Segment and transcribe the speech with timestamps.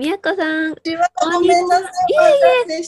[0.00, 0.72] みやこさん。
[0.72, 0.76] い
[1.30, 1.90] ごめんなさい。
[2.08, 2.82] いえいえ、い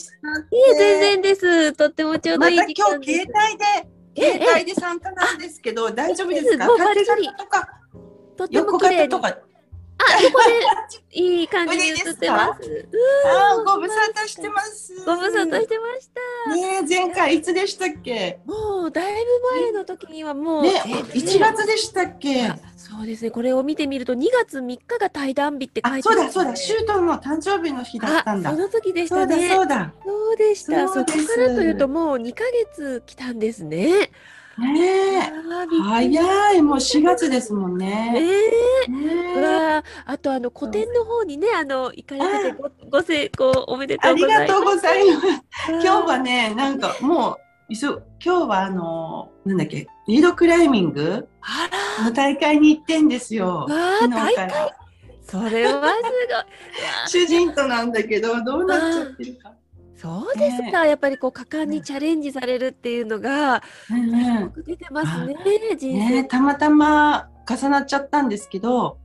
[0.71, 1.73] え、全然です。
[1.73, 6.65] とってもちょうどいい時間今日携帯で、携帯で参加なんですけど、大丈夫ですか？
[6.65, 6.75] と
[7.45, 7.69] か、
[8.35, 9.37] とっても綺麗とか。
[10.13, 10.39] あ、ここ
[11.11, 12.87] でいい感じに映ってます。
[13.25, 14.93] あ、ご無沙汰してます。
[15.05, 16.09] ご無沙汰してまし
[16.47, 16.55] た。
[16.55, 18.39] ね前回いつでしたっけ？
[18.45, 22.51] もうだいぶ前の時にはもう、ね、1月でしたっけ？
[22.77, 23.31] そうですね。
[23.31, 26.55] これを見てみると2月3日が対談日って書いてあ、そうだそうだ。
[26.55, 28.51] シュートの誕生日の日だったんだ。
[28.51, 29.49] その時でしたね。
[29.49, 30.87] そうだそうでした。
[30.87, 32.43] そこからというともう2ヶ
[32.75, 34.11] 月来たんですね。
[34.57, 35.21] ねえ、
[35.83, 38.13] 早い、もう4月ですもんね。
[38.87, 39.41] えー、
[39.77, 44.41] わあとあの古典の方にね、あの行かれててごご成功おめでとうございます。
[44.41, 45.27] ありがとうございます。
[45.71, 47.37] 今日はね、なんかもう
[47.73, 51.27] 今日はあのなんだっけリードクライミング
[52.03, 53.65] の大会に行ってんですよ。
[53.67, 54.77] 昨日から。
[55.25, 56.01] それはす
[57.09, 57.25] ごい。
[57.25, 59.53] 主人となんだけどどうなっちゃってるか。
[59.95, 65.35] そうですか、ね、やっぱりこう果敢にチャレンジされるっていうのが、うん、出てますね、
[65.77, 68.97] 人生、ね、たまたま重なっちゃったんですけど、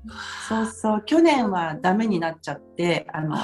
[0.49, 3.37] そうそう去年はダメになっちゃってあの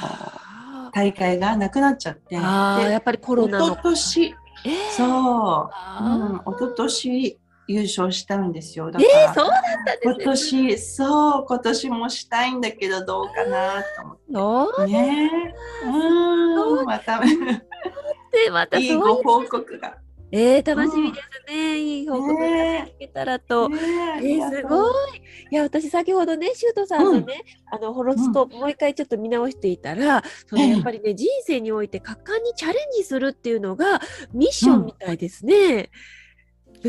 [0.92, 2.38] 大会がなくなっちゃって。
[2.38, 3.66] あやっぱりコロナの。
[3.66, 5.70] 一昨年、えー、そ
[6.00, 8.90] う、うん、一昨年優勝したんですよ。
[8.90, 10.14] だから、えー、そうだったんですね。
[10.14, 14.92] 今年、そう、今年もしたいんだけど、どうかなと思って。
[14.92, 15.30] ね
[15.84, 19.96] うん、また、で、またいいご報告が。
[20.36, 21.78] えー、楽しみですね。
[21.78, 23.68] いい報告が聞けたらと。
[23.68, 23.78] ね
[24.16, 24.92] えー、すごい。
[25.52, 34.00] いや、私先ほどね、シュートさんのね、うん、あのホロスコープ、もう一回ちょっと見直していたら、そのやっぱりね、人生において果敢にチャレンジするっていうのが
[34.32, 35.90] ミッションみたいですね。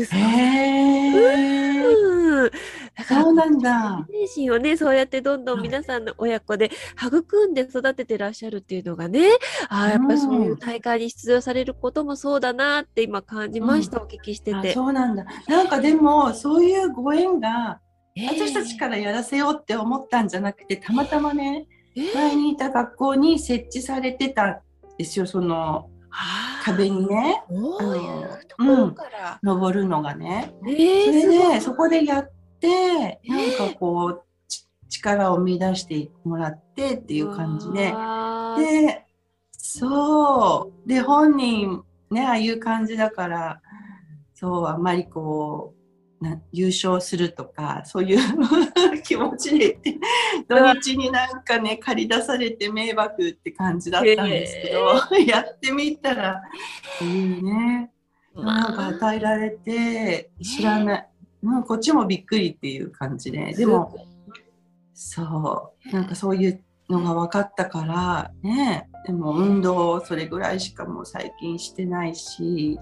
[0.00, 1.84] んへえ。
[1.84, 2.50] うん。
[2.96, 4.06] だからそうなんだ。
[4.28, 6.70] 精神をね、そうやってどんどん皆さんの親子で
[7.02, 9.28] 育んで育ててらっしゃるっていうのがね、
[9.68, 14.74] ああ、やっぱりそういう大会に出場されることもそうだなって今感じました、うん、お聞きしてて。
[14.74, 15.24] そうなんだ。
[15.48, 17.80] なんかでも、そういうご縁が、
[18.14, 24.60] えー、私たちからやらせようって思ったんじゃなくて、たまたまね、えー、前にいた学校に設置されてたん
[24.98, 25.90] ですよ、その、
[26.64, 28.94] 壁にね、うん、
[29.42, 34.22] 登るのがね、えー、それでそこでやってなんかこう、
[34.88, 37.92] 力を見出してもらってっていう感じで。
[38.58, 39.04] で
[39.52, 40.88] そう。
[40.88, 43.60] で本人ねああいう感じだから
[44.34, 45.75] そうあんまりこう
[46.20, 48.18] な優勝するとかそういう
[49.02, 49.78] 気持ちで
[50.48, 56.42] 土日になんかね借り出されて迷惑って感じだったんですけど、 やってみたら
[57.02, 57.90] いいね、
[58.34, 61.08] なんか与えられて知らない、
[61.42, 63.94] もうこっちもびっくりっていう感じででも
[64.94, 65.92] そう。
[65.92, 68.88] なんかそういうのが分かったからね。
[69.06, 72.78] でも運動それぐらいしかもう最近してないし。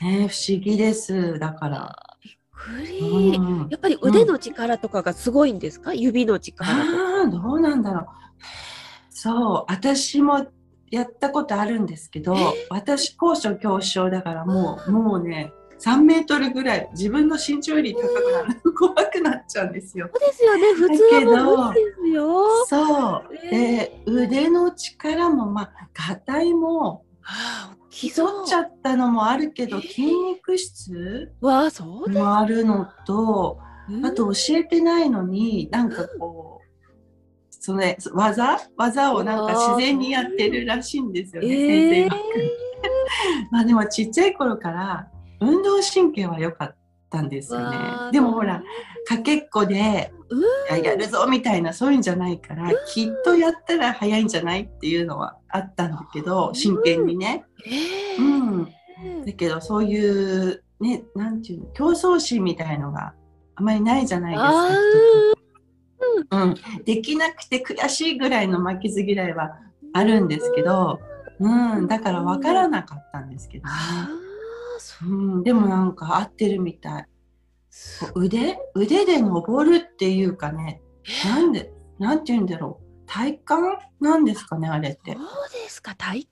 [0.00, 1.38] ね、不思議です。
[1.38, 1.96] だから。
[2.22, 8.06] びっくり、うん、やっぱり腕の力とかがすごいんですか、うん、指の力ああ、どうなんだろう。
[9.10, 10.46] そう、私も
[10.90, 12.36] やったことあるんですけど、
[12.70, 18.72] 私高所恐怖症だからもう、もうね、3メートルぐらい自分の身長より高くなる。
[18.72, 20.08] 怖くなっちゃうんですよ。
[20.12, 20.74] そうですよね。
[20.74, 22.66] 普通は無理ですよ。
[22.66, 27.11] そう、えー、で腕の力もまあ硬いも、はあ、
[27.90, 28.08] 競
[28.42, 31.32] っちゃったのもあるけど、筋肉質？
[32.08, 33.58] もあるのと、
[34.04, 38.60] あと教えてないのになんかこう、そのね、技？
[38.76, 41.58] 技をなんか自然にやってるらしいんですよね、先
[41.90, 42.16] 生が。
[43.50, 45.08] まあでもちっちゃい頃から
[45.40, 46.76] 運動神経は良かった
[47.20, 47.78] んですよね。
[48.12, 48.62] でもほら
[49.06, 50.12] かけっこで
[50.82, 57.44] やるぞみたいなそういうんじゃないからきっとやったら早いんじゃないっていうのはあったんだけど真剣にね。
[58.18, 58.64] うん、
[59.26, 63.14] だけどそういうねなんていうの競争心みたいのが
[63.56, 64.42] あまりないじゃないです
[66.30, 66.38] か。
[66.42, 69.58] うん、できなくて悔しいぐらいの負けず嫌いは
[69.92, 71.00] あるんですけど、
[71.38, 73.70] うん、だから分からなかったんですけどね。
[75.02, 77.06] うん、でもなんか合ってるみたい。
[78.14, 78.58] 腕？
[78.74, 80.82] 腕で登るっていうかね、
[81.24, 82.82] なんで、なんて言うんだろう。
[83.06, 83.42] 体幹？
[84.00, 85.12] なんですかね、あれって。
[85.14, 86.28] そうですか、体幹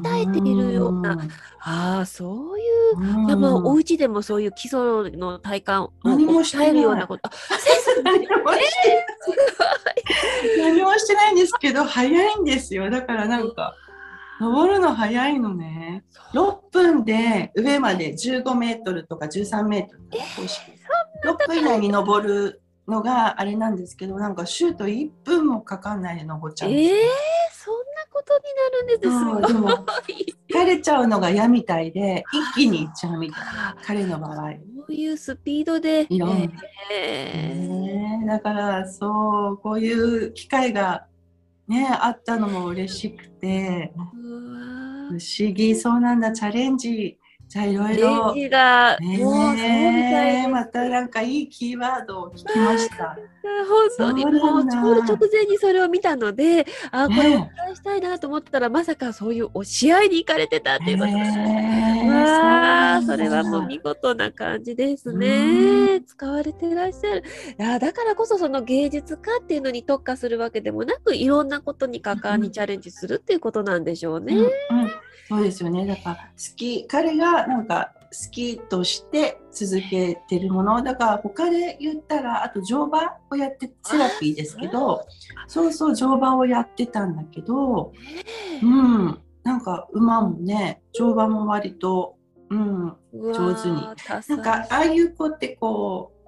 [0.00, 1.18] を鍛えているような。
[1.60, 2.62] ああ、そうい
[2.94, 7.28] う、いやまあ、お家でもそういう基礎の体幹を鍛えるようなこと。
[8.04, 8.34] 何も
[10.58, 12.88] 何もしてないんですけど、早いんですよ。
[12.90, 13.74] だからなんか。
[14.42, 16.04] 登るの早いのね。
[16.34, 20.24] 6分で上まで15メートルとか13メートルとか
[21.44, 27.06] 6分以内に登るのがあれなんですけどなんかシュート1分もかかんないで登っちゃうんえですよー、
[27.52, 29.86] そんなことになるんですそうすごいでも
[30.50, 34.34] 疲れちゃうのが嫌みたいで一気にいっちゃうみたいな彼の場合。
[34.34, 36.06] そういうスピードで。
[36.08, 36.46] いろんな
[36.92, 41.06] えーだからそうこういう機会が
[41.72, 43.92] ねあったのも嬉しくて。
[45.08, 45.74] 不思議。
[45.74, 46.32] そうなんだ。
[46.32, 47.18] チャレンジ
[47.52, 48.32] じゃあいろいレろ。
[48.32, 53.18] ンジが、ねそうみたいまたなんかいいキーワードを聞きました。
[53.98, 54.24] 本当に。
[54.24, 61.14] もうちょうど直前にそれを見たので、あこれねお伝えしたいなと思ったら、まさかそういうお試合に行かれてたっていうことで。
[61.18, 62.08] ねえ。
[62.08, 66.00] わあ、それはもう見事な感じですうね。
[66.06, 67.24] 使われてらっしゃる。
[67.58, 74.36] いやだからこそその芸術家っていうのに特化するわけでもなく、いろんなことに果敢にチャレンジするっていうことなんでしょうね。
[74.70, 74.80] うん。
[74.80, 74.81] うん、
[75.32, 75.86] そうですよね。
[75.86, 80.82] だから好き彼がなんか好きとして続けてるもの。
[80.82, 85.06] だから他で言ったらあと乗馬をやってセラピーですけど
[85.46, 87.92] そうそう乗馬をやってたんだけど
[88.62, 89.18] うん。
[89.42, 92.16] なんか馬もね乗馬も割と
[92.50, 93.80] うん上手に。
[94.28, 96.22] なんかああいう子ってこう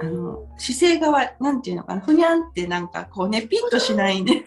[0.00, 4.44] あの姿勢がわなんていうのかなふにゃんってなんかこうねピッとしないんで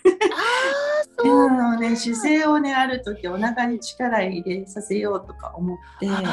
[1.20, 6.24] あーそううんね、姿勢をねある時お腹に力入れさせようとか思ってまあ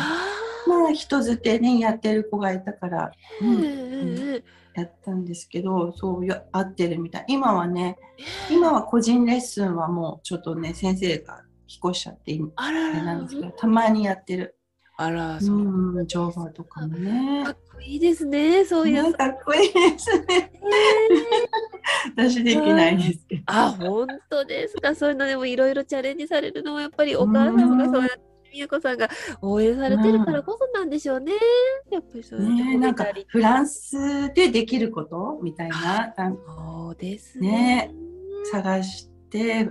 [0.89, 3.63] あ人づてねやってる子がいたから、ーうんうん
[4.35, 4.45] うん。
[4.75, 7.25] やったんですけどそうや合ってるみたい。
[7.29, 7.97] 今はね
[8.51, 14.56] 今は個人レッスンはもうちょっとね先生が引っ越しちゃって今ああれらなんですけどたまにやってる
[14.99, 15.59] あら、うそう。
[16.03, 19.03] ん乗馬とかもねかっこいいですね、そういう。
[19.03, 20.51] ねかっこいいですね
[22.17, 24.95] 私できないですけどあ、本当ですか。
[24.95, 29.11] そういうのでもいろいろチャレンジされるのはやっぱりお母様がそうやって宮子さんが
[29.43, 31.33] 応援されてるからこそなんでしょうね。
[31.91, 37.95] やっぱりそうねなんかフランスでできることみたいなそうですねね。
[38.51, 39.71] 探してだ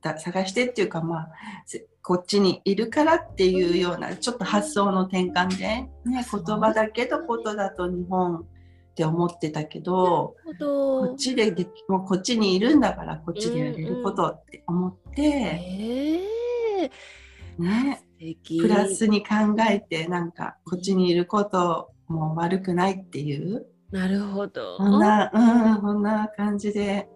[0.00, 1.28] 探してっていうかまあ
[1.66, 8.44] せこっちにいるからっていうようなちょっと発想の転換で、ね、言葉だけどことだと日本っ
[8.94, 16.22] て思ってたけどこっちでできもうこっちにいるんだからこっちでやれることって思って、え
[16.84, 16.90] え
[17.58, 19.34] ね、素敵プラスに考
[19.68, 23.66] えてなんかこっちにいることも悪くないっていう。
[23.90, 24.76] なるほど。
[24.76, 27.08] そんな、うん、こんな感じで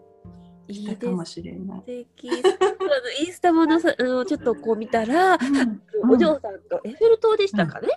[0.69, 1.87] いたかもしれない素。
[1.87, 2.31] 敵。
[2.31, 2.41] あの
[3.27, 7.89] インスタものさあのちょっとこう見たら、うんお嬢さんとエッフェル塔でしたかね、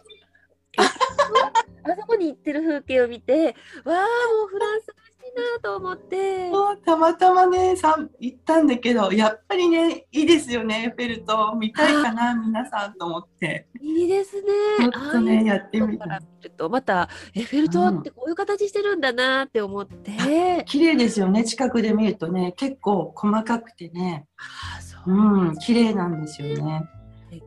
[0.77, 4.07] あそこに行ってる風景を見て、わあ、
[4.39, 4.87] もうフランス
[5.35, 6.51] なと思って。
[6.85, 13.67] たまたまねさん行ったんだけどやっぱりねいいですよねエッフェル塔見たいかな皆さんと思って。
[13.81, 14.47] いいですね。
[14.79, 16.21] ちょっとねやってみた
[16.57, 20.63] とまたエッフェル塔ってこういう形してるんだなって思って。
[20.65, 22.53] 綺麗ですよね近くで見るとね。
[22.57, 24.25] 結構細かくてね。
[24.37, 25.13] ああ、そう。
[25.13, 25.51] う。
[25.51, 26.89] ん綺麗なんですよね。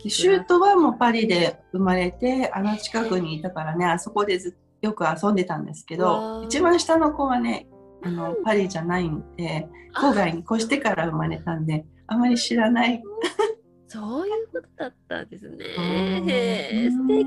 [0.08, 7.66] シュートはもうパリで生まれてあの近くにいたからねあそこでずよく遊んでたんですけど一番下の子はね
[8.04, 8.44] あのうん。
[8.44, 10.00] パリじゃないんであ。
[10.00, 13.02] 郊外に越してから生まれたんであまり知らない。
[13.88, 15.56] そういうことだったんですね。
[15.78, 15.80] う
[16.24, 16.28] ん。
[16.28, 17.26] へえ、素敵。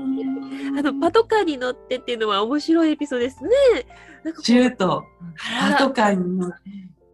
[0.78, 3.50] あのパトカーに乗ってっていうのは面白いエピソードですね。
[4.22, 5.02] なんかこうシュート。
[5.60, 5.76] あら。
[5.78, 6.56] パトカーに乗って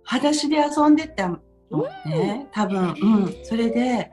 [0.03, 1.39] 裸足で遊んでたの
[2.05, 2.49] ね。
[2.53, 2.95] 多分。
[3.01, 3.35] うん。
[3.45, 4.11] それで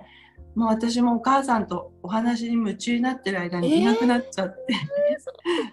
[0.55, 4.73] もう私もお母さんとお話に夢中になってる間にいなくなっちゃって、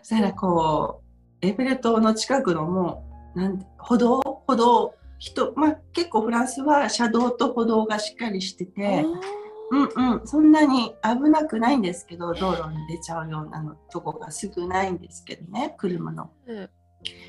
[0.02, 1.02] そしたらこ
[1.42, 3.07] うエッフェル塔の近くのもう
[3.38, 9.04] なん歩道歩道人、まあ、結構フランスは車道と歩道がしっかりしてて、
[9.70, 16.30] うんうん、そんなに危なくないんですけど道路に出ちゃうようなのとこが少ないんですけどね車の。
[16.46, 16.70] うん。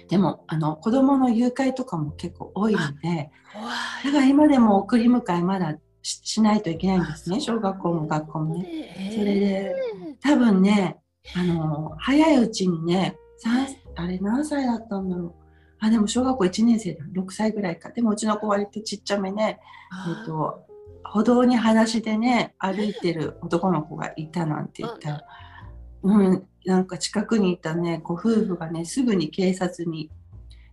[0.08, 3.70] でもあの子供の誘拐とかも結構多いので怖
[4.04, 8.64] だから今でも送り迎えまだししないといけないんですね小学校も学校もね。
[8.64, 9.14] ね。
[9.16, 9.76] それで
[10.24, 10.98] 多分ね
[11.36, 15.49] あの早いうちにね三あれ何歳だったんだろう
[15.80, 17.90] あでも小学校1年生だ6歳ぐらいか。
[17.90, 19.60] でもうちの子割とちっちゃめね
[20.08, 20.66] えっと
[21.04, 25.10] 歩道に裸足でね歩いてる男の子がいたなんて言った。
[25.10, 25.24] ら、
[26.04, 30.10] うん、なんか近くにいたねご夫婦がねすぐに警察に。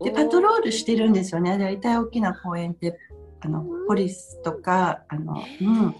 [0.02, 1.56] でパトロールしてるんですよね。
[1.56, 2.98] 大体大きな公園って
[3.40, 5.96] あのポリスとかあの、うん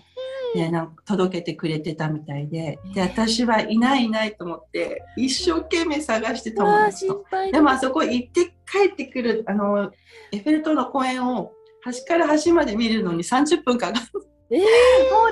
[0.57, 2.79] でなんか届けてくれてたみたいで。
[2.95, 7.15] で私はいないいないと思って一生懸命探して友わあ達と。
[7.15, 9.93] 心配でもあそこ行って帰ってくるあの
[10.33, 14.07] エッフェル塔の公園を端から端まで見るのに30分かかる。
[14.51, 14.61] えー。
[14.61, 14.69] もう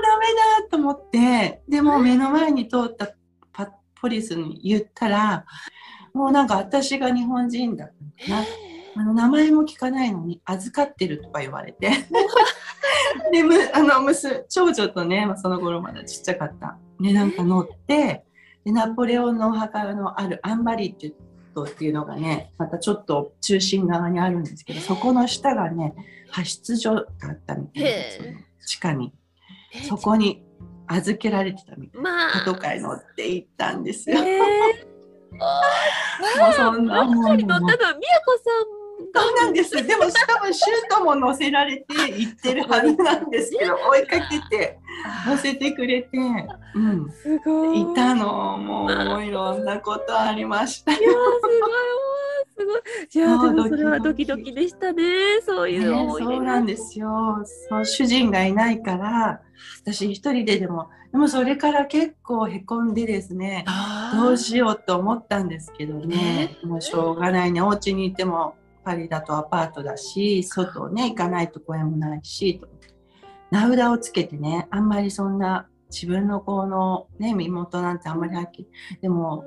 [0.02, 0.26] ダメ
[0.62, 1.62] だと思って。
[1.68, 3.14] でも目の前に通った
[3.52, 5.44] パポリスに言ったら
[6.12, 7.92] もうなんか私が日本人だっ
[8.26, 8.44] たな
[8.96, 11.90] あの名前も聞かないのに預かってるとか言われて。
[13.32, 16.78] でむあの娘長女とね、まあ、その頃まだちっちゃかった。
[17.00, 18.24] でなんか乗って
[18.64, 21.14] でナポレオンのお墓のあるアンバリっていう
[21.66, 27.90] っていうのがねまたちょっと中心側にあるんですけどそこの下がね派出所があったみたいな
[28.66, 29.12] 地下に。
[29.88, 30.44] そこに
[30.86, 34.18] 預けられてたみたいな、まあ、パトカー乗って行ったんですよ。
[34.18, 34.38] え。
[35.34, 37.04] ー、もうそんな。
[37.04, 37.76] 乗ったのは宮子
[38.38, 39.70] さんそうなんです。
[39.70, 41.84] でもしかもシュートも乗せられて
[42.16, 44.78] 行ってるはずなんですけど、追いかけて
[45.26, 46.18] 乗せてくれて、
[46.74, 47.80] うん、すごい。
[47.80, 50.92] いたのもういろんなことありました。
[50.92, 51.20] いやすごい。
[52.56, 52.80] すごい。
[53.10, 55.02] じゃあ、でもそれはドキドキでしたね。
[55.44, 57.44] そういう思い、ね、そうなんですよ。
[57.68, 59.40] そう主人がいないから、
[59.82, 63.64] 私一人ででも、でもそれから結構へこんでですね、
[64.14, 67.60] どうしようと思ったんですけどね、もうしょうがないね。
[67.60, 68.54] お家にいても
[68.84, 72.68] パリだとアパートだし、外ね、行かないと公園もないし、と。
[73.50, 78.68] 名札をつけてね、あんまりそんな自分の子のね、身元なんてあんまりはっきり、
[79.00, 79.44] でも、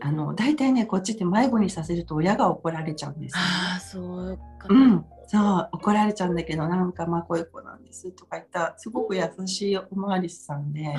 [0.00, 3.98] あの大体ねこっちって迷子にさせると親が怒られちゃうんです、ね、ああそ
[4.32, 10.94] うか、うん、そう怒られちゃうんだけどなんかまあこういう子なんですとか言ったすごく優しいおまわりさんで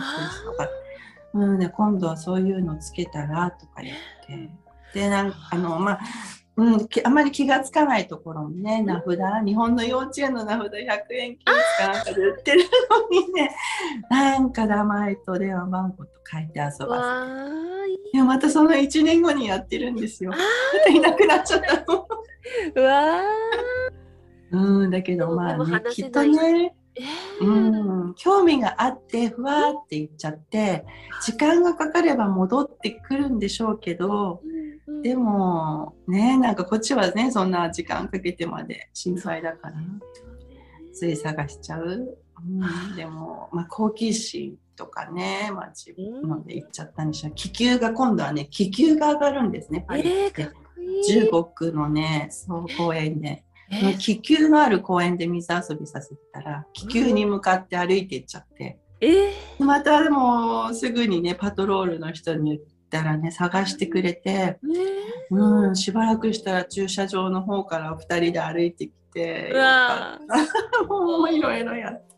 [1.33, 4.49] うんね、今度はそういうのつけたらとか言って。
[4.93, 5.99] でなんかあのまあ
[6.59, 9.07] うん、あまり気がつかないところにね、名札、
[9.45, 10.77] 日本の幼稚園の名札100
[11.11, 13.55] 円均一かなんかで売ってるのにね、
[14.09, 18.09] なんか名前と電話番号と書いて遊ばせて。
[18.13, 20.33] いや、またその1年後にやってるんですよ。
[20.91, 22.07] いなくなっちゃったの。
[22.75, 23.21] う わ
[24.51, 30.85] うん、だけどまあね、きっとね、えー、うん、興味があってふわって言っちゃって
[31.23, 34.68] 時間がかかれば戻ってくるんでしょうけど、うんうん、
[35.01, 39.75] でもねなんかこっちはねそんな時間かけてまで心配だから
[40.93, 53.43] つい探しちゃう、うん、でも、まあ、好奇心とかね、まあ、自分ので行っちゃったんでしょう気球が今度はね気球が上がるんですねパリって、えー、中国のねそう公園で。
[53.71, 69.53] えー、気球のある公園で水遊びさせたら気球に向かって歩いていっちゃって、えー、またでもすぐにねパトロールの人に言ったらね探してくれて、えー、うんしばらくしたら駐車場の方から2人で歩いてきて
[70.87, 72.09] もう いろいろやって。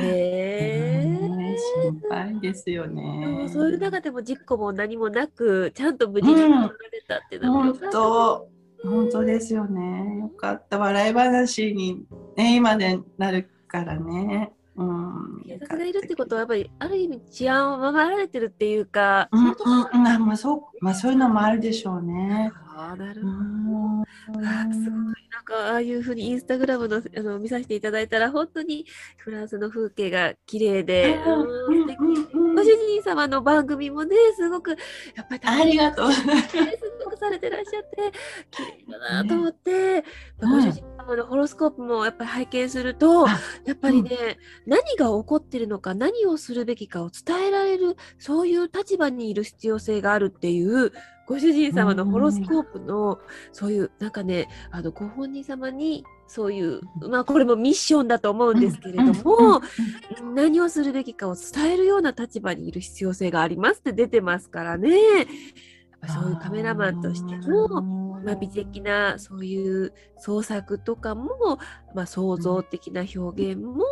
[0.00, 3.46] えー、心配ですよね。
[3.52, 6.70] そういう中でも事故も何もなくちゃんと無事に取られ
[7.06, 8.48] たってな、うん、本当
[8.82, 10.20] 本当ですよね。
[10.20, 10.78] よかった。
[10.78, 14.55] 笑い話に、ね、今でなるからね。
[14.76, 22.52] うん、警察がいるってことはやっぱりある意味治安を守られてるっていうか、うんうん、まあそうまあそういうのもあるでしょうね。
[22.78, 23.28] あなるほ
[24.38, 24.46] ど。
[24.46, 25.28] あすごい。
[25.30, 28.84] なんかああいうふうにインスタグラムのあの見させていただいたら本当に
[29.16, 34.76] フランスの風景が綺麗で、うん、ご主人様の番組もねすごくや
[35.22, 36.10] っぱりありがとう。
[37.16, 38.12] されてらっしゃって
[38.50, 40.04] 綺麗だなと思って、ね、
[40.40, 43.34] ご主人様のホロスコープもやっぱり拝見するとや
[43.72, 44.10] っぱりね、
[44.66, 50.92] うん、何が起こってるのか何をするべきかを伝えられるそういう立場にいる必要性があるっていう
[51.26, 53.18] ご主人様のホロスコープの
[53.52, 59.60] そういうなんかねあのご本人様にそういうまあこれもミッションだと思うんですけれども
[60.34, 64.90] 何をするべきかを伝えるような立場にいる必要性がありますって出てますからね。
[66.08, 67.82] そういうカメラマンとしての、
[68.24, 71.58] まあ、美的なそういう創作とかも、
[71.94, 73.84] まあ、創造的な表現も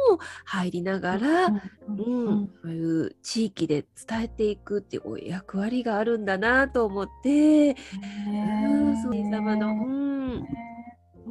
[0.44, 10.46] 入りながら、うん、そういう地域で伝えていくっていう役割があるんだなと思って、うん、そう様の、うん、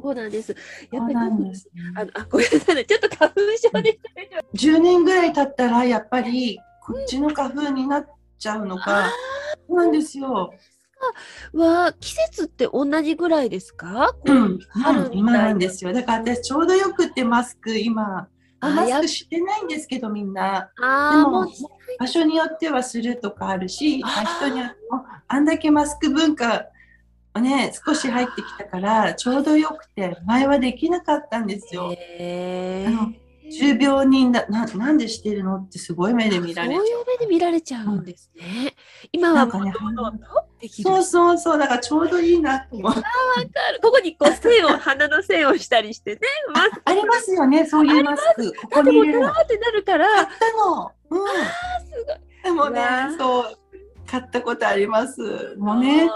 [0.02, 0.54] そうなんです。
[0.92, 3.98] やっぱり、あの、あ、ごめんなさい、ね、ちょっと花粉症で。
[4.54, 8.06] 10年ぐらい経ったら、やっぱり、こっちの花粉になっ
[8.38, 9.10] ちゃうのか。
[9.68, 10.52] そうなんですよ。
[11.52, 14.14] は季節って同じぐらいですか？
[14.24, 15.92] うん、春今なんですよ。
[15.92, 18.28] だから私ちょうどよくってマスク今
[18.60, 20.70] マスクしてないんですけどみんな。
[20.80, 21.46] あでも
[21.98, 26.66] 場所によってはするとかあるし、人によってもあんだけマスク文化
[27.40, 31.86] ね少し入ってきたからちょうどよくて前はできなかったんですよ。
[31.86, 33.12] あの
[33.50, 36.78] 重病人だななんでしてるのってすごい目で見られちゃう。
[36.78, 38.74] そういう目で見られちゃうんですね。
[39.12, 39.72] 今はもう、ね、
[40.68, 42.92] そうそうそうだからちょうどいいなと思う。
[42.92, 43.80] あわかる。
[43.82, 46.20] ここにこう線を鼻の線をしたりしてね。
[46.54, 48.52] あありますよねそういうマスク。
[48.62, 49.32] ここに入れる。
[49.42, 50.06] ってなるから。
[50.06, 50.90] あったの。
[51.10, 51.28] うん。
[51.28, 51.30] あ
[51.80, 52.18] すごい。
[52.44, 52.82] でもね
[53.18, 53.58] そう
[54.06, 55.54] 買ったことあります。
[55.58, 56.08] もうね。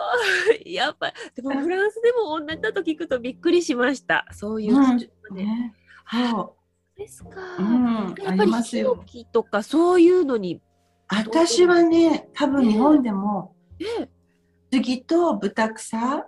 [0.67, 4.26] やっぱでもフランスでも同じだと聞くとびっくりしました。
[4.33, 4.99] そういううん。
[5.35, 5.75] ね
[6.05, 6.57] はいそ
[6.97, 7.31] ですか。
[7.59, 7.62] う。
[7.62, 8.07] うん。
[8.09, 8.95] ありやっぱりますよ。
[9.07, 10.61] ヒノキとかそういうのに。
[11.11, 14.09] 私はね、多分日本でもえ
[14.71, 16.27] 杉と豚草。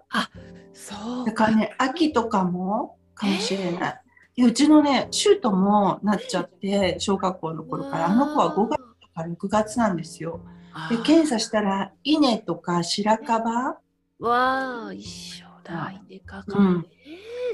[0.73, 4.01] そうだからね、秋とかもかもしれない。
[4.37, 10.41] でうちのね、シュートもなっちゃって、小学校の頃から、あの子は5月とか6月なんですよ。
[10.89, 13.79] で、検査したら、稲とか白樺。
[14.21, 15.93] わあ一緒だ。
[16.09, 16.81] 稲かかうん。
[16.83, 16.87] ね。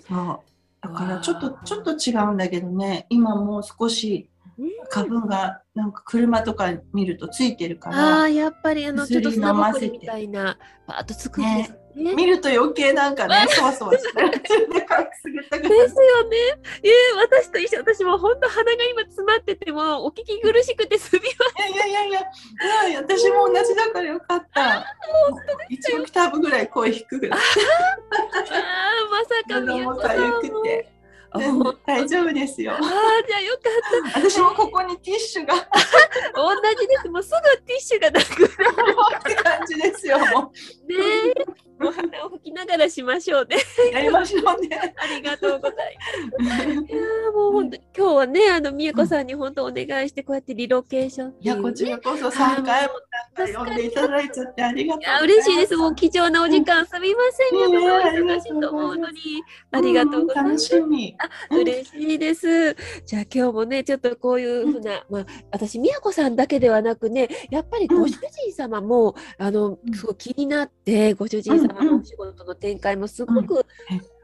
[0.07, 0.41] そう。
[0.83, 4.36] だからちょっと、ちょっと違うんだけどね、今もう少しうん
[4.91, 12.15] 花粉がなんか車とか見るとついてるかあら、あやっぱりあのちょっと薬砂ぼ飲ませてこりみたいなパーッとつくんですね。
[12.15, 16.37] 見ると余計なんかね、そわそわして、で隠すよね。
[16.83, 22.21] えー、私と一緒、私も本当鼻が今詰まっててもお聞き苦しくてすみまいやいやいや
[22.89, 24.85] いや、私も同じだからよかった。
[25.71, 27.31] 1オクターブぐらい声低く。
[27.33, 27.39] ああ
[29.11, 30.96] まさか喉宮子もかゆさんも。
[31.87, 32.77] 大丈夫ですよあ。
[32.77, 33.61] ーじゃあよか
[34.11, 34.21] った。
[34.21, 35.55] 私もここにティッシュが
[36.35, 37.09] 同じです。
[37.09, 40.19] もうすぐティッシュがなくなって感じですよ。
[40.19, 40.25] ね。
[41.79, 43.57] もう鼻を拭きながらしましょうね。
[43.91, 44.95] うやりましょうね。
[44.97, 45.97] ありがとうござい
[46.39, 46.65] ます。
[46.65, 52.95] いやーもう本当に今日はねあの宮子さんに本当お願いしてこうやってリロケーションいや、こちらこそ3回も
[53.37, 55.77] なんか呼んでいただいちゃってありがとういや嬉しいです。
[55.77, 57.59] もう貴重なお時間すみません。
[57.61, 59.21] うんでもおいやいや忙しいと思うのに
[59.73, 60.65] ありがとうござい楽ます。
[60.67, 61.16] しみ。
[61.51, 62.75] うん嬉しいです。
[63.05, 69.95] じゃあ今日もねちょっとこういうふうな、まあ私宮子さんだけではなくねやっぱりご主人様も、あのうん。
[69.95, 73.67] すごい気になってご主人様のお仕事の展開もすごく、うん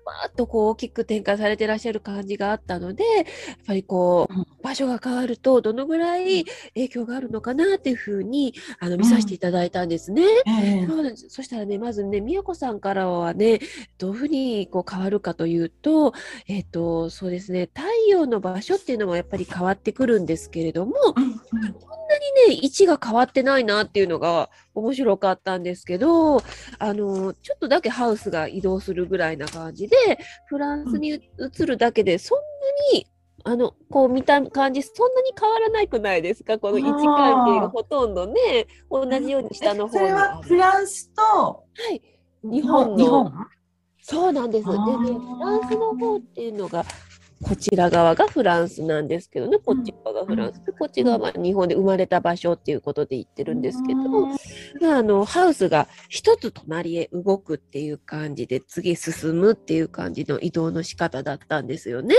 [0.05, 3.25] わーっとこう大きく展開されてらっしゃる感じがあったのでやっ
[3.67, 4.47] ぱりこう、うん。
[4.63, 6.45] 場所が変わるとどのぐらい
[6.75, 10.23] 影響があるのかなっていうふうにあの見させていただいたんですね。
[10.95, 11.29] うなんです。
[11.29, 13.61] そしたらね、まずね、宮子さんからはね、
[13.99, 16.15] どういうふうにこう変わるかというと、
[16.49, 21.43] えっ、と、そうですね、太陽の場所っていうのもやっぱり変わってくるんですけれども、うんうん
[22.49, 29.97] ね、位置が変わってないなっていうのが面白かったんですけど、あの、ちょっとだけハウスが移動するぐらいな感じで、
[30.47, 32.45] フランスに移るだけで、そんな
[32.99, 33.07] に、
[33.45, 36.59] あの、こう見た感じ、そんなに変わらなくないですか？
[36.59, 40.19] この位置関係がほとんどね、同じように下の方それにある。
[40.37, 42.01] はフランスとはい。
[42.45, 43.33] 日本の日本
[44.05, 44.65] そうなんです。
[44.67, 46.85] でね、フランスの方っていうのが、
[47.43, 54.37] こちら側がフランスなんですけどね、こっち側がフランスで、こっち側は日本で生まれた場所っていうことで言ってるんですけど、うん。
[54.81, 62.15] まあ、あのハウスが一つ隣へ動くっていう感じで次進むっていう感じの移動の仕方だったんですよね。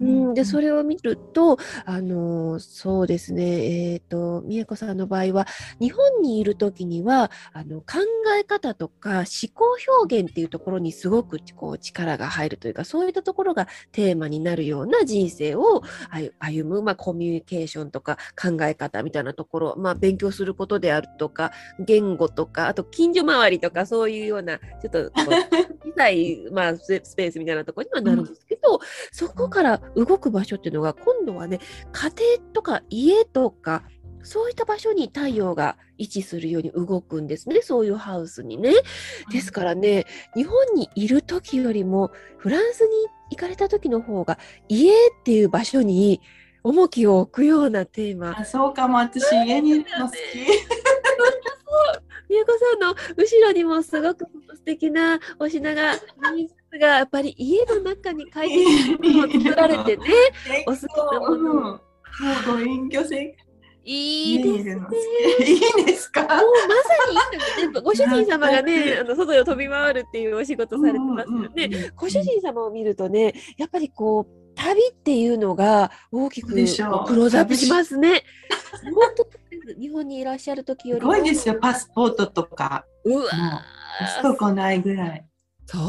[0.00, 3.92] うん、でそれを見るとあのそうですね。
[3.92, 5.46] えっ、と美恵子さんの場合は
[5.80, 7.98] 日本にいる時にはあの考
[8.38, 25.10] え方とか思考表現っていうところにすごくこう力が入るというかそういったところがテーマになるような人生を歩歩む、まあ、コミュニケーションとか考え方みたいなところ、まあ、勉強することであるとか言語とかあと近所周りとかそういうようなちょっと
[25.84, 28.80] 小さい、まあ、ススペースみたいなところにはなるんですけど、
[29.12, 31.60] そこから動く場所っていうのが今度はね
[31.92, 33.84] 家庭とか家とか
[34.22, 37.62] そういった場所に太陽が位置するように動くんですね。
[37.62, 38.72] そういうハウスにね。
[39.30, 40.04] ですからね
[40.34, 42.88] 日本にいる時よりもフランスに
[43.30, 46.20] 行かれた時の方が家っていう場所に
[46.62, 48.38] 重きを置くようなテーマ。
[48.38, 48.98] あそうかも。
[48.98, 50.18] 私家にいるの好き。
[52.28, 55.94] 宮子さんの後ろにもすごく素敵なお品が
[56.78, 60.04] がやっぱり家の中に快適なものを作られてね。
[60.66, 61.36] お好きなもの。
[61.36, 61.62] うん。
[61.62, 61.80] もう
[62.46, 63.47] ご隠居生活
[63.90, 64.76] いいですね。
[65.40, 65.52] い。
[65.52, 66.20] いいですか？
[66.22, 66.42] もうまさ
[67.66, 67.72] に。
[67.82, 71.90] ご主人様がね、あの外を飛び回るっていうお仕事されてますよね。
[71.96, 78.24] ご主人様を見るとね、やっぱりこう、旅っていうのが大きくでしょうクローズアップしますね。
[78.82, 79.26] 本当
[79.80, 81.12] 日本にいらっしゃる時よすりも。
[81.12, 82.84] ごいですよ、パスポートとか。
[83.04, 85.24] うわもうー一個ないぐらい。
[85.64, 85.80] そう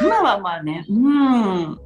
[0.00, 1.78] 今はまあね、うん。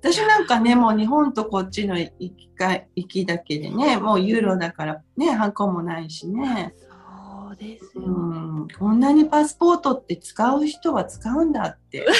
[0.00, 6.74] 私なんかね、もう日本とこっちの行きか行きだけでね、もうユーロだからね、ハンコもないしね。
[6.78, 8.08] そうですうよ。
[8.08, 12.06] ん、こんなにパスポートって使う人は使うんだって。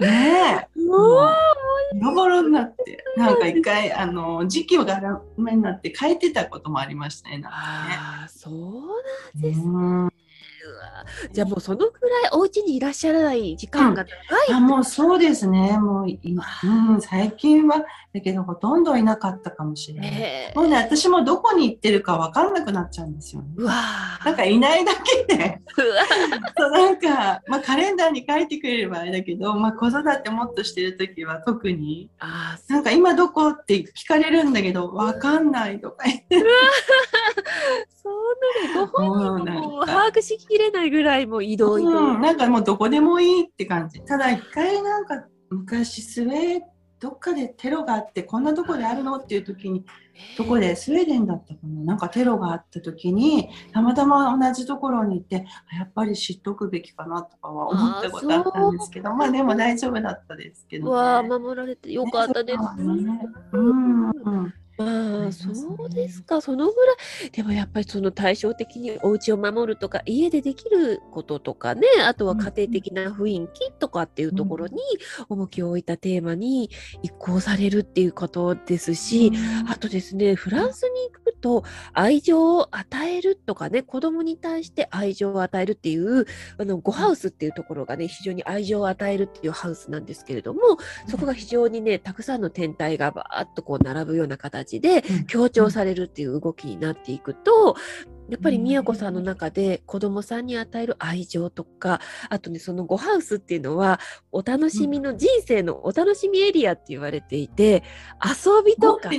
[0.00, 0.80] ねえ。
[0.80, 0.98] もう、
[2.00, 7.38] ボロボロになって、なんか一回、あの、時期がダメになって変えてたこともありましたね。
[7.38, 8.54] なんかねああ、そう
[9.34, 10.13] なんですね。
[11.32, 14.16] じゃあもうそのぐらいお家にいらっしゃらない時間が長い、
[14.48, 15.78] うん、あもうそうですね。
[15.78, 20.52] もう、うん、最近は、だけどほとんどいなかったかもしれない。
[20.54, 23.48] もうね、私もどこに行ってるかわかんなくなっちゃうんですよね。
[23.56, 23.72] うわ
[24.24, 25.60] なんかいないだけで。
[26.56, 36.44] そうなんか、まあカレンダーに書いてくれればあれだけど、まあ子育てもっとしてる時は特に、あなんか今どこって聞かれるんだけど、わかんないとか言って。
[38.04, 44.00] そうなの、ご本人も把握しきれないぐらいも移動移動、うん、なんかもうどこでもいいって感じ。
[44.02, 46.60] ただ一回なんか昔スウェー
[47.00, 49.84] どっかでテロがあってこんなとこであるのっていう時に
[50.38, 51.84] どこでスウェーデンだったかな？
[51.84, 55.44] なんかテロがあった時にたまたま同じところに行って
[55.76, 62.82] やっぱり知っとくべきかなとかは思ったことあったんですけどまあでも大丈夫だったですけど、ね、わあ守られてよかったです。
[62.82, 63.20] ね、
[63.52, 65.50] うん、うんああ、そ
[65.84, 66.40] うですか。
[66.40, 66.92] そのぐら
[67.26, 67.30] い。
[67.30, 74.80] でもやっぱりその対照的にお家を守るとか、家でできることとかね、あとは家庭的な雰囲気とかっていうところに
[75.28, 76.70] 重きを置いたテーマに
[77.02, 79.30] 移行されるっていうことですし、
[79.68, 86.26] あとですね、フランスに行くと愛情を与えるとかね、子供に対して愛情を与えるっていう、
[86.58, 90.60] あの、ゴハウスっていうところがね、非常に愛情を与えるっていうハウスなんですけれども、
[91.08, 97.76] そこが非常にね、たくさんの天体がバーッとこう並ぶような形形で強調されるっていう動きになっていくと、
[98.28, 102.00] やっぱり宮子さんの中で子供さんに与える愛情とか、
[102.30, 104.00] あとね、そのゴハウスっていうのは、
[104.32, 107.82] お楽しみの人生のお楽しみエリアって言われていて、
[108.24, 109.10] 遊びとか。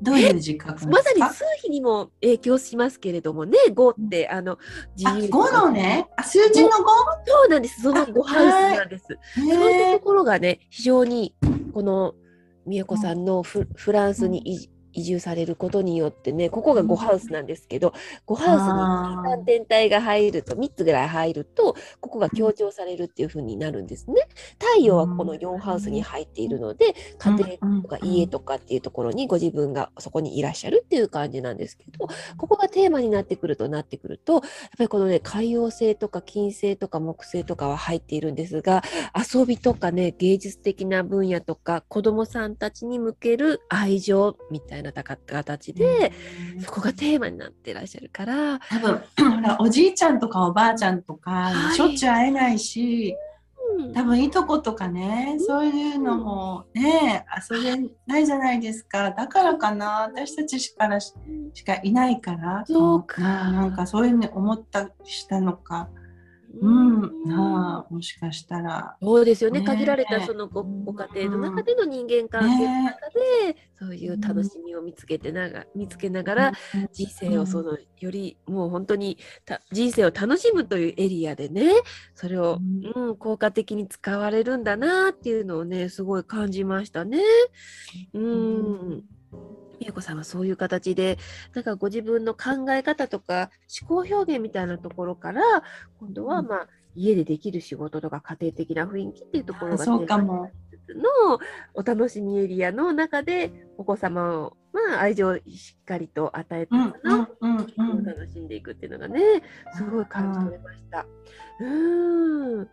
[0.00, 4.58] どういう自覚まさに数比にも影響しますけれどもね、5って、あの、
[4.96, 5.30] 自由。
[5.30, 6.72] 5のね、あ数字の 5?
[7.24, 7.82] そうなんです。
[7.82, 9.04] その5ハウスなんです。
[9.36, 11.36] そういうところがね、非常に、
[11.72, 12.14] この
[12.66, 17.94] 美代子さんのフランスに移住されることによってねここが5ハウスなんですけど
[18.26, 24.26] 5ハウスに3天体が入ると3つぐらい入るとここが強調されるっていう風になるんですね。
[24.58, 34.42] 太陽はこの4ハウスに入っているので家庭とか家とかっていうところにご自分がそこにいらっしゃるっていう感じなんですけどここがテーマになってくるとなってくるとやっ
[34.78, 38.82] ぱりこのね海洋性とか金星とか木星とかは入っているんですが
[39.16, 46.12] 遊びとかね芸術的な分野とか子どもさんたちに向ける愛情みたいなな形で、
[46.60, 48.60] そこがテーマになってらっしゃるから。
[48.68, 49.02] 多分
[49.36, 53.14] ほらおじいちゃんとかおばあちゃんとか、しょっちゅう会えないし、
[53.94, 59.10] 多分いとことかね、そういうのもね遊べないじゃないですか。
[59.10, 61.14] だからかな私たちしからし
[61.64, 63.20] かいないからそうか。
[63.20, 65.88] なんかそういうふうに思ったしたのか。
[66.60, 68.96] うん、あもしかしたら。
[69.00, 76.52] そうですよね、ね限られたそのごご家庭の中での人間関係の中で、ね、そういう楽しみを見つけてなが見つけながら、
[76.92, 79.18] 人生をそのよりもう本当に
[79.70, 81.70] 人生を楽しむというエリアでね
[82.14, 82.58] それを、
[82.94, 87.20] うん、効果的に使われるんだなっていうのをねすごい感じましたね。
[88.12, 89.02] うん
[89.82, 91.18] 美恵子さんはそういう形で
[91.54, 95.42] なんかご自分の考え方とか思考表現みたいなところから
[95.98, 100.50] 今度はまあ、家でできる仕事とか家庭的な雰囲気っていうところがそうかも。
[100.88, 101.38] の
[101.74, 107.28] お楽しみエリアの中でお子様を、まあ、愛情をしっかりと与えての、
[108.04, 109.20] 楽しんでいくっていうのがね
[109.74, 111.06] すごい感じ取れました。
[111.60, 112.68] うん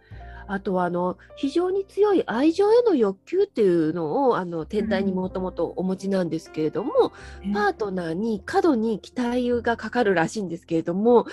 [0.49, 7.13] あとはあの非常に強い愛情への欲求っていうのをあの天体にもともとお持ちなんですけれども、
[7.45, 11.27] うん、パートナーに過度に期待がかかるらしいんですけれども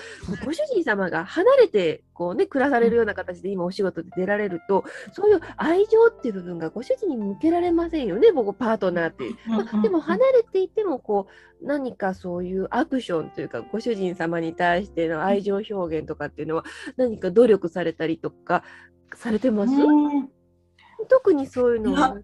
[0.45, 9.23] ご主人様が離れてこうね暮らされるような形で今お仕事で出られるとそういう愛情っていう部分がご主人に向けられませんよね僕パートナーって。
[9.23, 9.35] いう。
[9.47, 11.27] まあ、でも離れていてもこ
[11.61, 16.65] う何かそういうアクションというかご主人様に対しての愛情表現とかっていうのは
[16.97, 18.63] 何か努力されたりとか
[19.15, 19.73] されてます、
[21.07, 22.15] 特にそういうのは？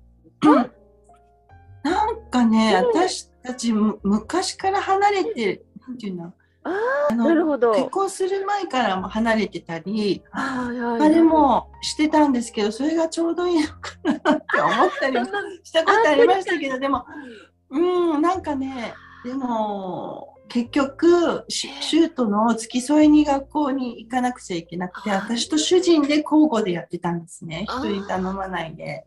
[1.84, 6.34] なんかね、私たち昔から離れて、なんていうの？
[6.65, 7.74] あなるほど。
[7.74, 10.69] 結婚する前からも離れてたりあ
[11.10, 15.26] れもしてたんですけどそれがちょうどいいのかなって思ったりも
[15.62, 17.06] したことありましたけどでも
[17.69, 18.93] うんなんかね
[19.26, 27.65] でも結局シュートの付き添いに学校に行かなくちゃいけなくて私と主人で交互でやってたんですね。
[27.67, 29.03] 一人頼まないで。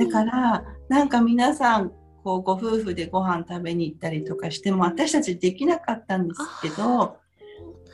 [0.00, 1.92] だからなんか皆さん
[2.24, 7.16] こうご夫婦でご飯食べに行ったりとかしても私たちできなかったんですけど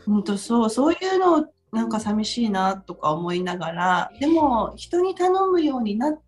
[0.07, 6.21] 本当そうそういうのをなんか寂しいなとか思いながらでも人に頼むようになっ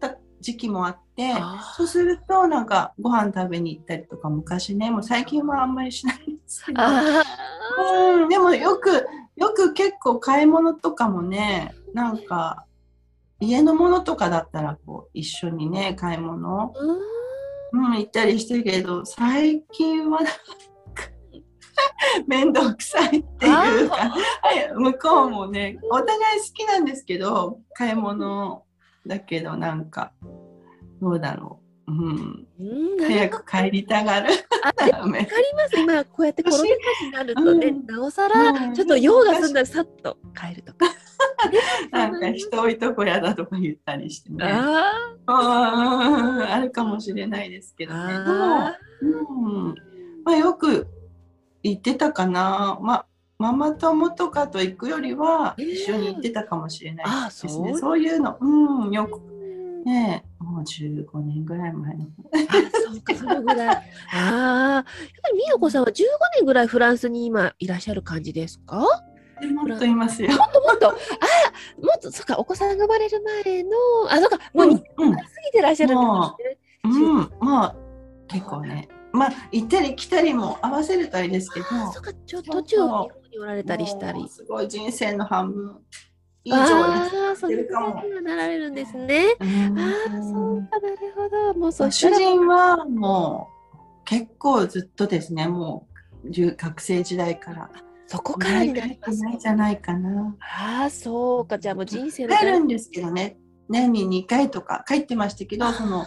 [0.00, 1.32] た時期もあって
[1.76, 12.66] そうするとなんかご飯食べに行ったりとか昔ねもう最近はあんまりしないんですけど、うん、でもよくよく結構買い物とかもね、なんか、
[13.40, 16.72] 家のものとかだったらこう一緒にね、買い物、
[17.72, 20.20] うん、行ったりしてるけど、最近は
[22.28, 24.14] 面倒 くさいっていうか、
[24.76, 28.63] 向こうもね、お互い好きなんですけど、買い物
[29.06, 30.12] だけどなんか、
[31.00, 31.64] どうだろう。
[31.86, 34.30] うん、うん、早く帰りたがる。
[34.64, 35.20] わかりま
[35.68, 36.68] す今こうやってコロナ禍
[37.04, 40.86] になるとね、うん、なおさらちょっと用が済んだらさっと帰るとか。
[41.92, 44.44] なんか人多いとこやだとか言ったりしてね。
[44.46, 48.14] あああるかもしれないですけどね。
[49.02, 49.06] う
[49.68, 49.74] ん
[50.24, 50.86] まあ、よく
[51.62, 52.78] 行ってたかな。
[52.80, 53.06] まあ
[53.44, 57.52] ママ友とかと行くよりは一緒に行ってたかもしれないですね。
[57.68, 59.20] えー、そういうの、うん、よく
[59.84, 62.04] ねもう15年ぐらい前の。
[62.04, 62.06] あ、
[62.90, 63.76] そうか、そのぐらい。
[63.76, 66.04] ああ、やっぱり美代子さんは15
[66.38, 68.78] 年ぐらいフランスに今いらっしゃる感じですか？
[68.78, 70.30] もっといますよ。
[70.30, 70.96] もっともっと、あも
[71.96, 73.70] っと、そっか、お子さんが生まれる前の、
[74.08, 76.06] あ、そっか、もう2年過ぎてらっしゃるんで
[76.90, 77.02] すね。
[77.04, 77.76] うん、まあ、
[78.28, 78.88] 結構ね。
[79.14, 81.66] まあ、行ったり来たりも合わせるとあれですけど。
[81.92, 84.28] そっか、ちょっと途中日本におられたりしたり。
[84.28, 85.78] すごい人生の半分
[86.42, 86.64] 以上に
[87.36, 88.02] してるかも。
[88.22, 89.36] なられるんですね。
[89.38, 91.54] ああ、そうか、なるほど。
[91.54, 95.86] もうそ主人はもう結構ずっとですね、も
[96.24, 97.70] う学生時代から。
[98.06, 100.36] そこからになりますないじゃないかな。
[100.40, 101.58] ああ、そうか。
[101.58, 102.36] じゃあもう人生の。
[102.36, 103.38] 帰るんですけどね。
[103.68, 106.04] 年に2回とか帰ってましたけど、その。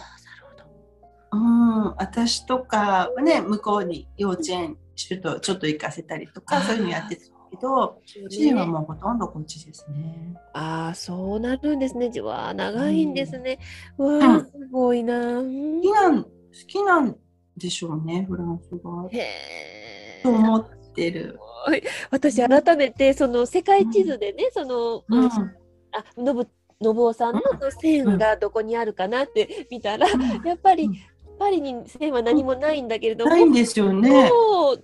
[1.30, 10.34] うん、私とかはね、向こうに幼稚園ちょっとちょっと行かせたりとか、そういうのやってたけど、主人はもうほとんどこっちですね。
[10.54, 12.10] ああ、そうなるんですね。
[12.10, 13.58] じわ長いんですね。
[13.98, 16.30] うん、わあ、すごいな、好きなん、好
[16.66, 17.16] きなん
[17.56, 19.08] でしょうね、フランスが。
[19.10, 20.22] へえ。
[20.22, 21.38] と思ってる。
[22.10, 25.32] 私改めてその世界地図でね、その、うん、あ
[26.16, 26.48] のぶ
[26.80, 27.40] 信夫さんの
[27.80, 30.06] 線がどこにあるかなって見たら、
[30.44, 30.88] やっぱり
[31.38, 34.30] パリに線は何もないんだけれども、ないんですよね。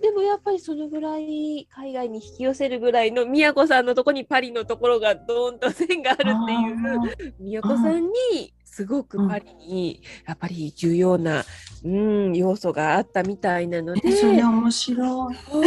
[0.01, 11.45] でもやっぱりそのぐらい海外に引き寄せるぐらいの宮子さんのとこにパリのところがドーンと線があるっていう宮子さんにすごくパリにやっぱり重要な、
[11.85, 14.11] うん、要素があったみたいなので。
[14.11, 15.35] それ面白い。
[15.35, 15.63] 不思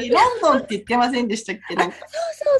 [0.00, 0.08] 議。
[0.08, 1.74] ロンドンって言ってませんでしたっけ？
[1.74, 1.92] そうそう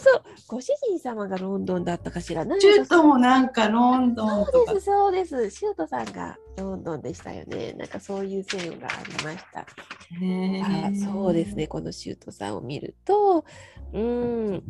[0.00, 0.22] そう。
[0.48, 2.44] ご主人様がロンドンだったかしら。
[2.44, 5.50] シュートもなんかロンドンそうです、そうです。
[5.50, 7.72] シュートさんがロンドンでしたよね。
[7.72, 9.60] なんかそういう線がありました。
[9.60, 9.64] あ
[11.10, 11.68] そうですね。
[11.68, 13.46] このシュートさんを見ると、
[13.94, 14.62] うん。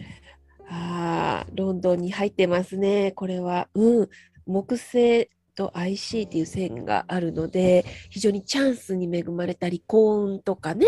[0.71, 3.11] あロンドンに入ってますね。
[3.11, 3.69] これは。
[3.75, 4.09] うん。
[4.47, 10.87] 木星と IC っていう線があるので非常にチャンスに恵まれたり幸運とかね、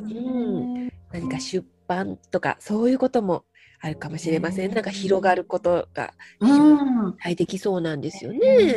[0.00, 3.44] うん、何か出版とかそういうことも
[3.82, 4.74] あるかもしれません。
[4.74, 6.46] なんか広がることが期
[7.24, 8.76] 待できそうなんですよね。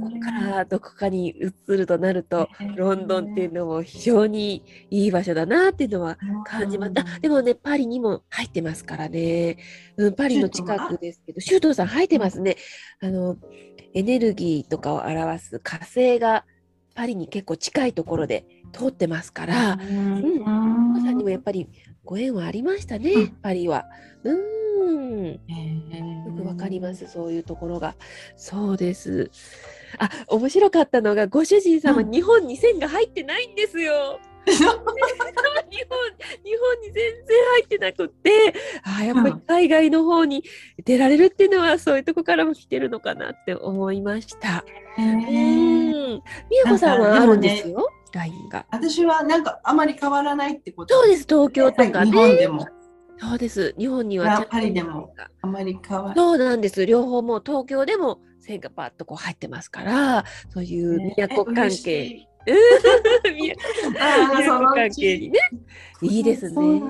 [0.00, 6.92] ここからどこかに移るとなると、ロンドンっていうのも非常にいい場所だなっていうのは感じます。
[6.96, 9.58] あでもね、パリにも入ってますからね。
[9.96, 12.56] うん、パリの近くですけど、周東さん入ってますね。
[13.00, 13.36] あの、
[13.94, 16.44] エネルギーとかを表す火星が
[16.94, 20.42] パリに結構近いところで通ってますから、うん、
[20.92, 21.68] まさんにもやっぱり
[22.04, 23.84] ご縁はありましたね、パリは。
[24.24, 25.26] うん。
[25.26, 25.38] よ
[26.36, 27.94] くわかります、そういうところが。
[28.36, 29.30] そうです。
[29.98, 34.20] あ、面白かったのが、ご主人様、うん、日本に線が入ってないんですよ。
[34.46, 34.76] 日本
[36.44, 40.44] 日本に全然入ってなくってあやっぱり海外の方に
[40.84, 44.64] 出られるっていうのは、そういうとこからも来てるのかなって思いました。
[44.96, 45.18] うん。
[45.18, 47.90] みやこさんはあるんですよ。
[48.16, 48.66] ラインが。
[48.70, 52.10] 私はなんかあまり変わらないってことそうです、東京とかね。
[52.10, 52.66] 日本でも。
[53.18, 53.74] そうです。
[53.78, 56.16] 日本にはパリでもあまり変わらない。
[56.16, 56.84] そうなんです。
[56.84, 62.26] 両方も東京でも線がパッとこう入ってますから、そういう都関係。
[62.46, 62.46] 都
[64.74, 65.38] 関係にね。
[66.02, 66.82] いいですね。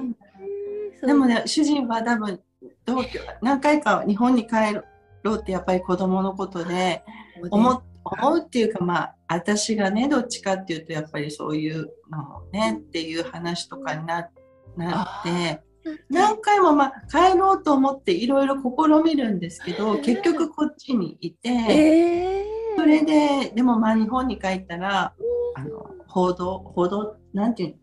[1.04, 2.40] でもね、主人は多分、
[2.84, 4.74] 同居、何回か日本に帰
[5.22, 7.04] ろうってやっぱり子供のことで
[7.50, 7.82] 思
[8.20, 14.30] 思うっていうか、まあ、私がね、どっちかっていうと、やっぱりそういうのもね、っていう話とかにな
[14.76, 15.62] なって、
[16.10, 25.14] 何回もまあ帰ろうと思っていろいろ試みるんですけど、結局こっちにいて、えー、それででもまあ日本に帰ったら、
[25.54, 27.76] あの報道報道なんていう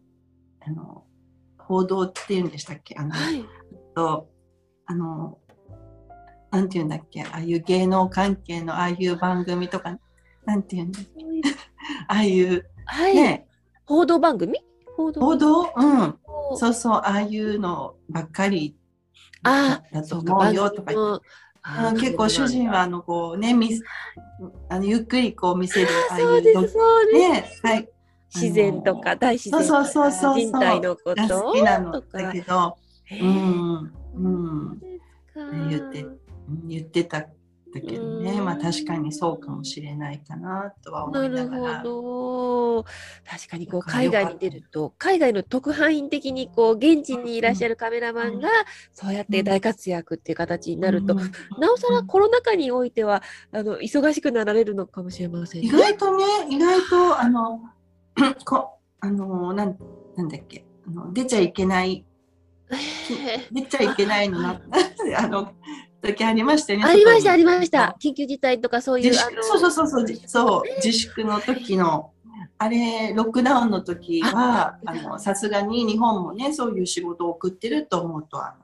[0.67, 1.05] あの
[1.57, 2.95] 報道っていうんでしたっけ？
[2.97, 3.45] あの、はい、
[3.95, 4.29] と
[4.85, 5.37] あの
[6.51, 7.23] なんていうんだっけ？
[7.23, 9.97] ああいう芸能関係のああいう番組とか
[10.45, 11.09] なんていうんだっけ？
[12.07, 13.47] ああいう、はい、ね。
[13.85, 14.59] 報道番組？
[14.97, 15.73] 報道報道？
[15.75, 16.15] うん。
[16.55, 16.73] そう。
[16.73, 18.75] そうああいうのばっかり
[19.43, 21.25] あだと思うよとか言って。
[21.65, 23.69] あ結構主人はあのこうねみ
[24.67, 27.89] あのゆっくりこう見せるああいうねはい。
[28.35, 32.01] 自然とか大自然とか人体のこがと好きなの。
[32.01, 32.75] だけど、
[33.21, 34.81] うんうん。
[35.69, 36.05] 言って
[36.65, 37.25] 言ってたん
[37.73, 38.45] だけどね、うん。
[38.45, 41.79] まあ確かにそうかもしれないかなとは思ないるながら。
[41.81, 42.83] ほど。
[43.29, 48.49] 確かにこう海外に出ると海外の特派員的にこう現地にいらっしゃるカメラマンが
[48.93, 51.19] そうやって大活躍っていう形になると、うん。
[51.59, 55.67] なおさらコロナ禍においてはあの忙しくなられるのかもしれませんね。
[55.67, 55.71] 意。
[55.71, 57.61] 外とね、意外と、あの、
[58.45, 59.77] こあのなん、
[60.15, 62.05] なんだっけ、あの出ちゃいけない、
[62.69, 64.61] へ 出ちゃいけないのな、
[65.17, 65.51] あの、
[66.03, 66.85] 時ありましたよね。
[66.85, 72.11] ーありましたありました緊急事態とかそういうそうそうそうそう、じそう、自粛の時の、
[72.57, 78.55] あれ、ロックダウンの時は、あの、さすがに日本もね、そういう仕事を送ってると思うと、あ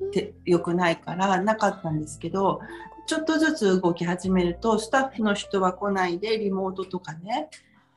[0.00, 2.60] の、て良くないから、なかったんですけど、
[3.06, 7.50] ちょっとずつ動き始めると、スタッフの人は来ないで、リモートとかね、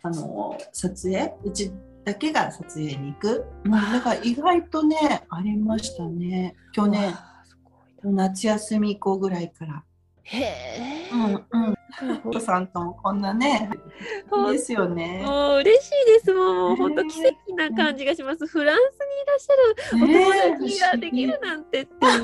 [0.03, 1.71] あの、撮影、うち
[2.05, 3.45] だけが撮影に行く。
[3.65, 6.55] うんだから意外とね、ありましたね。
[6.73, 7.13] 去年、
[8.03, 9.83] 夏休み以降ぐらいから。
[10.23, 11.77] へえ、うんうん。
[12.23, 13.69] お父さんともこんなね、
[14.51, 15.23] ですよね。
[15.25, 18.45] もう嬉しいですもうもうね本当奇跡な感じがします。
[18.45, 22.23] フランスにいらっしゃるお友達ができるなんてって、ね、もう本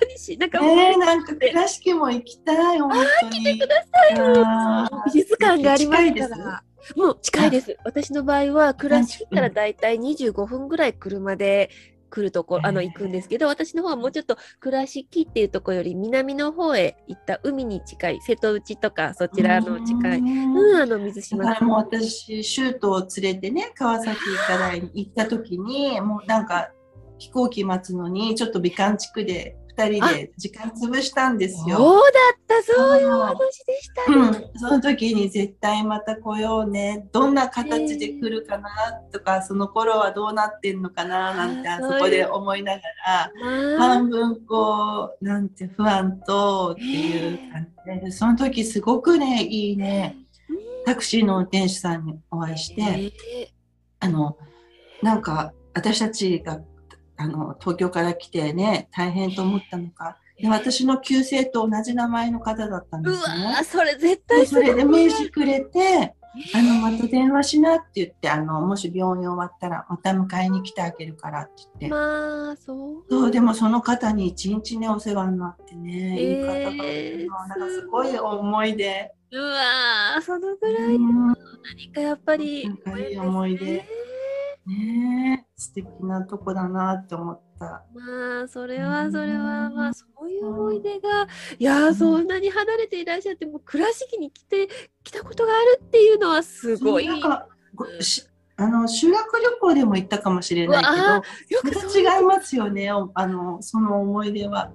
[0.00, 3.32] 当にしなんかもう、えー、なんか倉敷も行きたい、本当に。
[3.32, 6.62] 来てください美術館がありますから。
[6.94, 7.76] もう近いです。
[7.84, 11.70] 私の場合は倉敷からだいたい25分ぐらい車で
[12.10, 20.54] 来るとこあの行くんですけど、私の方はもうちょっと倉敷っていうところより南の方へ行った海に近い瀬戸内とかそちらの近い、うん。
[20.54, 26.70] うん、あの水だ島からもう私、シュートを連れてね、川崎から行った時に、もうなんか
[27.18, 31.76] 飛行機待つのに、ちょっと美観地区で2人で時間潰したんですよ。
[31.76, 34.16] そうだった、そういう話でしたね。
[34.16, 37.06] うん、その時に絶対また来ようね。
[37.12, 38.68] どんな形で来るかな
[39.12, 43.32] とかその頃はどうなってんのかななんてあそこで思いながら
[43.78, 50.16] まあ半分こうなんて不安とっていう感じでその時すごくねいいね。
[50.84, 53.50] タクシーの運転手さんにお会いしてえ
[53.98, 54.38] あの
[55.02, 56.60] なんか私たちが
[57.16, 60.18] あの東京から来てね大変と思ったのか。
[60.40, 63.44] で私の旧姓と同じ名前の方だったんうですね。
[63.46, 66.14] わーそれ絶で対それで名刺刺くれて、
[66.54, 71.88] あの、また電話しなって言って、あの、もし病院終わったら、また迎えに来てあげるからって言って。
[71.88, 73.04] まあそう。
[73.08, 76.52] そう、でもその方に一日ね、お世話になってね、いい方が
[76.84, 79.14] えーなんかすごい思い出。
[79.32, 81.26] うわーそのぐらいうん。
[81.28, 81.36] 何
[81.94, 83.84] かやっぱりなんかいい思い出
[84.66, 87.84] ねえ素敵なとこだなって思った。
[87.94, 94.68] まあそれはそれはまあそういう思い出がいやーそんなに離れていらっしゃってもう倉敷に来て
[95.04, 97.06] 来たことがあるっていうのはすごい。
[97.06, 98.26] なんかごし
[98.56, 101.22] あの修学旅行でも行ったかもしれないうけわ
[101.60, 104.72] ど、よく違いますよね、おあのその思い出は。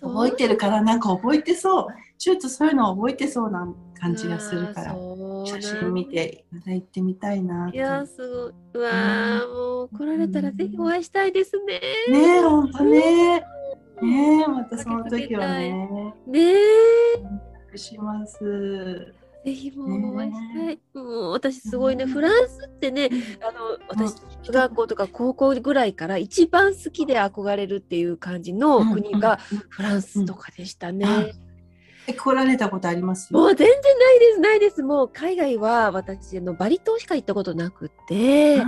[0.00, 1.86] 覚えてるからなんか覚えてそう。
[2.18, 3.66] シュートそういうの覚えてそうな
[3.98, 4.94] 感じがするから
[5.48, 7.74] 写真見ていただいてみたいなと。
[7.74, 8.52] いやーすごい。
[8.74, 11.80] うわーもう来られたらぜひお会いしたいですね。
[12.10, 13.44] ねえほんとね。
[14.02, 16.14] ねえまたその時はね。
[16.26, 16.54] ね
[17.74, 19.14] します。
[19.44, 20.80] ぜひもうお会いしたい。
[20.94, 23.08] もう私すごいねフランスってね
[23.40, 31.32] あの私中学校とか高校ぐらいから一番好きで憧れるっていう感じの国がうんうんフランスとかでしたね。
[32.08, 33.32] え来られたことあります？
[33.32, 33.68] もう全然
[33.98, 34.82] ないですないです。
[34.82, 38.62] もう海外は私あのバリ島しか行ったことなくて、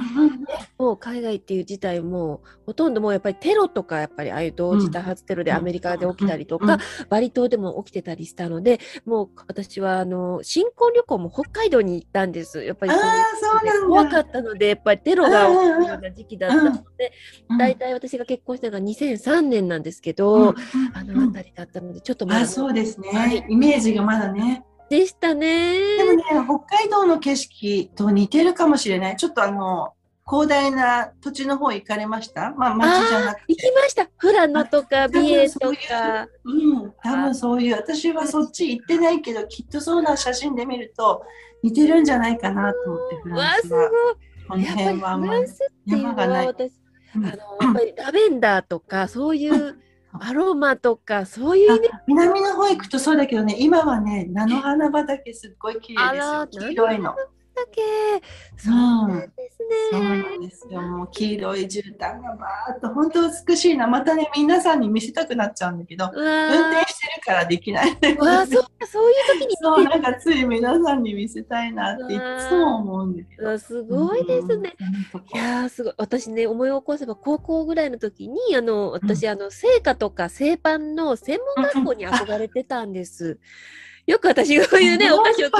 [0.79, 5.57] もう海外っていう事態もほとんどもうやっぱりテロとかやっぱりああいう同時多発テロでうん。
[5.57, 12.62] アメリカで起きたりとうんか、バリ島でも起きてたりしたのでもう私はあの新婚旅行も北海道に行ったんです。
[12.64, 12.92] やっぱり
[13.87, 17.12] 怖かったのでやっぱりテロが起きるような時期だったので、
[17.48, 20.57] うん大体私が結婚したのが2003年なんですけど、うんうん。
[20.94, 24.64] あの辺りだったのでちょっとまだあそうですね、はいイメージがまだね。
[24.88, 25.78] でしたね。
[25.98, 26.24] でもね
[26.66, 29.16] 北海道の景色と似てるかもしれない。
[29.16, 29.92] ちょっとあの
[30.28, 32.52] 広大な土地の方行かれました？
[32.57, 33.44] まあ町じゃなくて。
[33.48, 34.07] 行きました。
[34.20, 36.28] 富良野とか美瑛とか。
[36.44, 36.52] う
[36.86, 41.22] ん、多分そういう、私はそっち行ってないけど、きっとそうな写真で見ると
[41.62, 44.14] 似てるんじゃないかなと思って、フうわすごいランスは。
[44.48, 46.46] この辺はまあフランスっていうの山がなはい。
[46.48, 46.72] 私
[47.14, 49.78] うんあのやっぱりラベンダーとかそういう
[50.12, 56.20] アロマとかそういう南の方行くとそうだけどね、今はね、菜の花畑すっごい綺麗で
[56.52, 56.66] すよ。
[56.66, 57.14] 黄色いの。
[57.72, 57.82] け。
[58.56, 59.76] そうなんですね。
[59.92, 60.82] そうなんですよ。
[60.82, 63.86] もう黄色い絨毯がバーっと本当美しいな。
[63.86, 67.90] またね、皆さんに見せたくなっちゃうんだけど、運転してるからできない。
[68.18, 69.56] わあ、そうか、そういう時に。
[69.56, 73.58] そう、なんかつい皆さんに見せたいなっていつも思うんだけど。
[73.58, 74.74] すごいですね。
[75.34, 75.94] いやすごい。
[75.96, 83.38] 私ね、思い起こせば高校ぐらいの時に、あの、私、あの、製菓とか製パンの専門学校に憧れてたんです。
[84.11, 85.50] よく私こういうね、お菓子を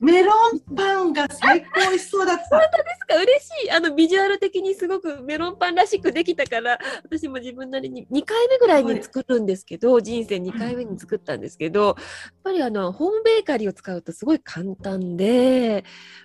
[0.00, 2.42] メロンパンが最高美味しそうだった。
[2.50, 3.16] 本当ですか？
[3.16, 3.70] 嬉しい。
[3.70, 11.94] あの、ビジュアル的にすごくメロンパンらしくできたから、私も自分なりに2回目ぐらいに作るんですけど、人生2回目に作ったんですけど、やっ
[12.44, 15.82] ぱりあの、ホームベーカリーを使うとすごい簡単で。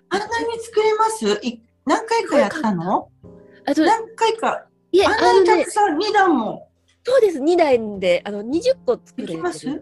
[0.10, 1.42] あんなに作れます？
[1.86, 3.10] 何回かやったの？
[3.66, 4.66] あと何回か？
[4.92, 6.68] いや、あんなにたくさん、2段も。
[7.06, 9.38] そうです、2段で、あの、20個作れる。
[9.42, 9.80] ます ?1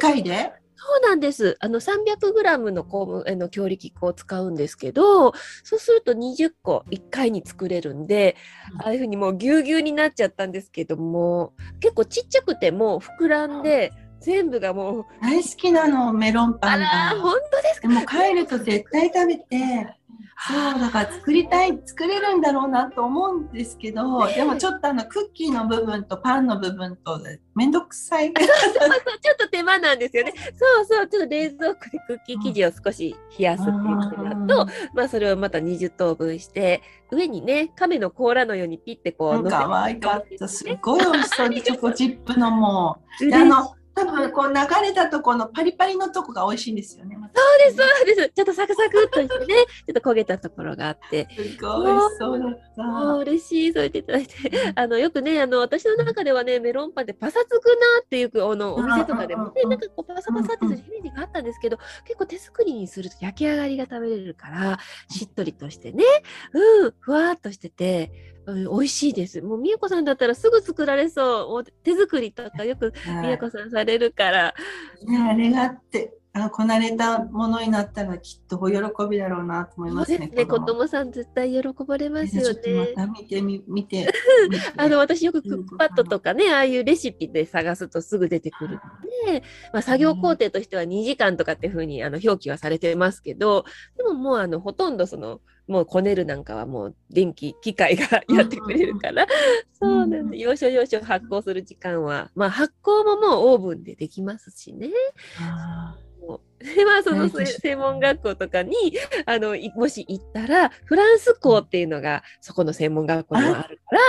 [0.00, 0.52] 回で？
[0.82, 1.56] そうなんです。
[1.60, 8.36] あの 300g のこうの強力粉を使うんですけど、そうすると20個1回に作れるんで、
[8.82, 15.04] ああいうふうにもうぎゅうぎゅうになっちゃったんですけども、結構ちっちゃくても膨らんで、全部がもう。
[15.22, 16.86] 大好きなの、メロンパンが。
[17.20, 17.88] 本当ですか？
[17.88, 19.46] でも帰ると絶対食べて、
[20.48, 27.20] そうだから作りたい作れるんだろうなと思うんですけど、 でもちょっとあのクッキーの部分とパンの部分と
[27.54, 28.32] 面倒くさい。
[28.32, 30.32] そうそうちょっと手間なんですよね。
[30.54, 44.54] そうそうちょっと冷蔵庫でクッキー生地を少し冷やすっていうことだとまあそれをまた20等分して上にね亀の甲羅のようにピッてこうかわいかったすごい美味しそうにチョコチップのもうあの多分こう流
[44.86, 47.16] れたとこのパリパリのとこが美味しいんですよね。
[47.34, 48.32] そうですそうです。
[48.34, 49.54] ちょっとサクサクっとしてね、
[49.86, 51.28] ちょっと焦げたところがあって。
[51.36, 53.14] すごい美味しそうだった。
[53.14, 57.60] 嬉しいそう言っていただいて、あのよくねあの私の中ではねメロンパンでパサつくな
[58.04, 64.78] っていうあのお店とかでもねなんかこうパサパサってするイメージがあったんですけど、結構手作りにすると焼き上がりが食べれるから
[65.08, 66.04] しっとりとしてね、
[66.52, 68.10] うんふわっとしてて。
[68.52, 69.40] うん、美味しいです。
[69.42, 71.64] もう、みやこさんだったらすぐ作られそう。
[71.82, 72.92] 手作りとかよく
[73.22, 74.54] みやこさんされるから。
[75.06, 78.76] ね、あれがあって、あこなれたものになったらきっとお喜
[79.10, 80.28] びだろうなと思いますね。
[80.28, 80.46] すね。
[80.46, 82.94] 子供さん絶対喜ばれますよね。
[82.96, 84.08] また見てみ見て。
[84.76, 88.80] あの私よくクックパッドとかね、ああいうレシピで探すとすぐ出てくるの
[89.32, 89.42] で、
[89.72, 93.64] まあ、作業工程としては2時間とかっていうふうにあの表記はされてますけど、
[93.96, 95.40] でももうあのほとんどその
[95.70, 99.24] もうこねるなんかはもう電気機械がやってくれるから、
[99.72, 104.90] そうなんで要所要所発酵する時間はまあ発酵ももうオーブンでできますしね。
[106.58, 108.74] でまあその専門学校とかに
[109.24, 114.00] あのもし行ったらフランス校っていうのがそこの専門学校にはあるから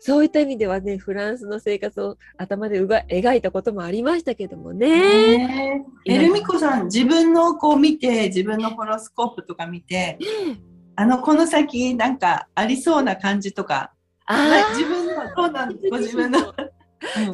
[0.00, 5.82] そういった意味ではねフランスの生活を頭でうが描いたこともありましたけどもね。
[6.04, 6.18] え。
[6.18, 10.18] ルミコさん自分のこう見て自分のホロスコープとか見て、
[10.96, 13.92] あのこの先なんかありそうな感じとか
[14.28, 16.54] 自分のどうなんご自分の。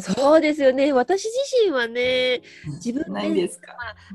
[0.00, 0.92] そうですよね。
[0.92, 2.42] 私自身はね、
[2.84, 3.20] 自分で、ま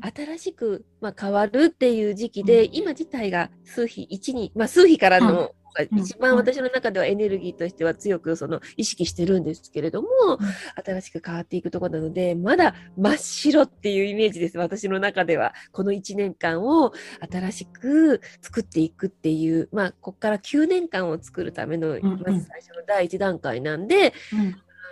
[0.06, 5.50] あ、新しく、まあ、変わるっていう時期で、うん、今自体が数比1に、まあ、数比からの、うん、
[5.84, 10.38] 一番私の中ではエネルギーとしては強くその意識してるんですけれども、うん、
[10.84, 15.54] 新しく変わっていくところなので、まだ真っ白っていうイメージです、私の中では。
[15.72, 16.94] この1年間を
[17.30, 24.14] 新しく作っていくっていう、まあ、ここから9年間を作るための、まず最初の第1段階なんで、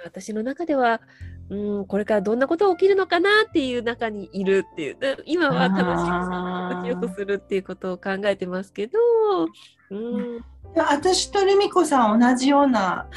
[0.03, 1.01] 私の中では、
[1.49, 8.99] うん、これからどんなことが起きるのかなっていう中にいるっていう、今は楽しく心地よくするっていうことを考えてますけど、
[9.91, 13.07] うん、私とルミ子さん同じような、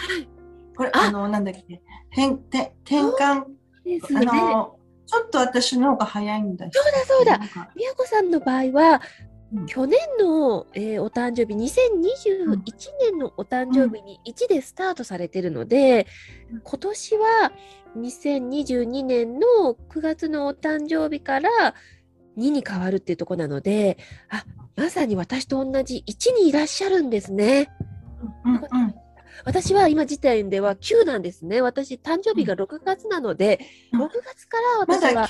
[0.77, 1.11] これ、あ。
[1.11, 3.45] の、なんだっけ、変転転換、
[3.85, 7.71] ですね、あの、ちょっと私の方が早いんだそうだそうだ。
[7.77, 9.01] 宮子さんの場合は、
[9.67, 12.61] 去年の、えー、お誕生日2021
[13.01, 16.07] 年のお誕生日に1でスタートされてるので、
[16.53, 17.53] うん、今年は
[17.97, 21.75] 2022年の9月のお誕生日から
[22.37, 23.97] 2に変わるっていうとこなので
[24.29, 24.45] あ
[24.77, 27.71] まさに私と同じ1にいらっしゃるんですね。
[28.45, 28.95] うんうん、
[29.45, 31.63] 私は今時点では9なんですね。
[31.63, 33.61] 私、誕生日が6月なので、
[33.93, 35.29] うん、6月から私は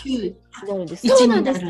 [0.66, 1.06] なるんです。
[1.06, 1.60] そうなんです。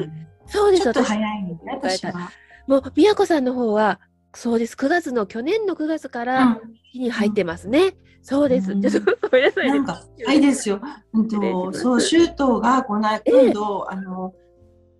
[0.46, 0.82] そうです。
[0.84, 2.30] ちょっと早いね、私は。
[2.66, 4.00] もう、宮子さんの方は、
[4.34, 4.74] そうです。
[4.74, 6.60] 9月の、去年の9月から
[6.92, 7.78] 日に入ってますね。
[7.80, 7.92] うん、
[8.22, 8.72] そうです。
[8.72, 10.80] うん、ちょっとごめんなさい、なんか、はいですよ。
[11.12, 13.94] うんと、そう、周東がこの今度、え。
[13.94, 14.34] ー、あの、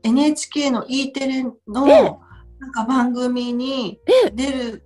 [0.03, 4.01] NHK の E テレの、なんか番組に
[4.35, 4.85] 出る、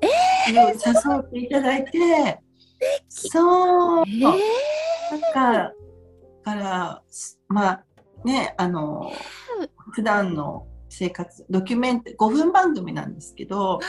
[0.00, 2.40] えー、誘っていただいて、
[3.08, 5.72] そう、えー、なんか、
[6.46, 7.02] から、
[7.48, 7.84] まあ、
[8.24, 9.12] ね、あの、
[9.92, 10.66] 普段の
[10.98, 13.80] 生活ドキュメント5分番組なんですけど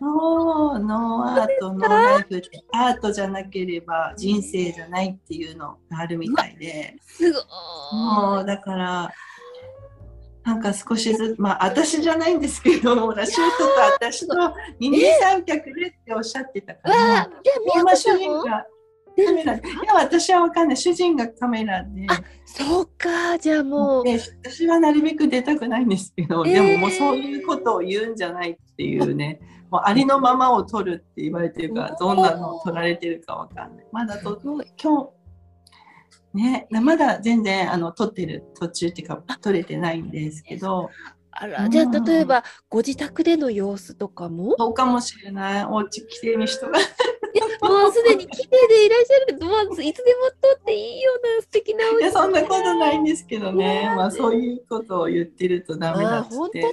[0.00, 7.42] ノーノーアートノーライフってアートじゃなければ人生じゃないっていうのがあるみたいで、すごい。
[7.92, 9.12] もうだから
[10.44, 13.50] なんか少しずつまあ私じゃないんですけどほらシュー。
[13.58, 14.34] トと私と
[14.78, 18.64] 二人三脚でっておっしゃってたかわらあ、じゃあ、みやこ主人が
[19.16, 20.76] カメラでいや私はわかんない。
[20.76, 22.06] 主人がカメラで。
[22.44, 26.52] そうか、じゃあもう、で私はなるべく出たくないんですけど、えー。
[26.54, 29.40] でももうそういうことを言うんじゃないっていうね、
[29.70, 33.86] もうありのままを撮るって言われてるから、どんなのを撮られてるかわかんない。
[33.92, 34.40] まだと。
[34.42, 35.12] 今
[36.34, 40.90] 日、ね、まだ全然あの撮ってる途中っていうか、撮れてないんですけど、
[41.32, 45.64] あら、じゃあ、例えば、ご自宅での様子とかも、そうかもしれない。
[45.64, 46.78] お家きれいに人が。
[47.70, 49.26] もうすでに綺麗でいらっしゃる。
[49.26, 49.46] けど、
[49.82, 53.82] いつでも撮っていいような素敵なお家いや、そんなことないんですけどいね。
[53.84, 56.72] やまあそういうことを言ってるとダメだっつって、あ本当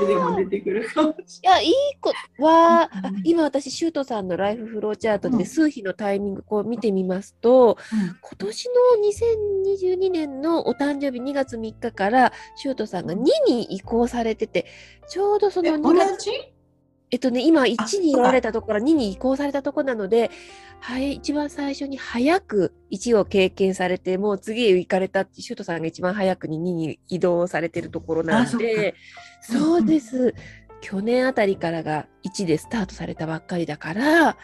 [0.00, 1.46] すでも出てくるかもしい。
[1.46, 3.22] や、いいことは、あうん。
[3.24, 5.38] 今私、シュートさんのライフフローチャートうん。
[5.38, 8.14] で数日のタイミングこう見てみますと、れない。
[8.20, 14.66] 今年の2022年のお誕生日2月3日から、シュートさんが2に移行されてて、
[15.08, 16.30] ちょうどそのえ、同2月、じ？
[17.12, 18.80] えっとね、今1におられたところか。
[18.80, 20.30] ら2に移行されたところなので、
[20.80, 28.92] はい、一番最初に早く1を経験されて、もう次へ行かれたって、シュートさんが一番早くに2に移動されてるところなので、うんうん
[29.42, 30.34] そうです。
[30.80, 34.34] 去年あたりからが1でスタートされたばっかりだから、やっ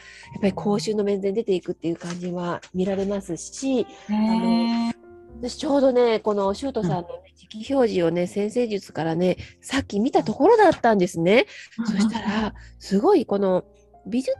[0.40, 4.95] ぱり公衆の面前に出ていくっていう感じは見られますし、ね
[5.40, 11.46] 私ちょうどね、このシュートさんの、ね、時期表示をね、先生術からね、さっき見たところだったんですね。
[11.84, 13.64] そしたら、すごいこの
[14.06, 14.32] 美術、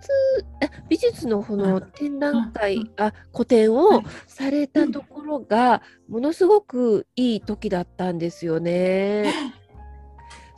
[0.62, 9.32] あ美術のこの展覧会、あ、個展をされたところが、ものすごくいい時だったんですよね。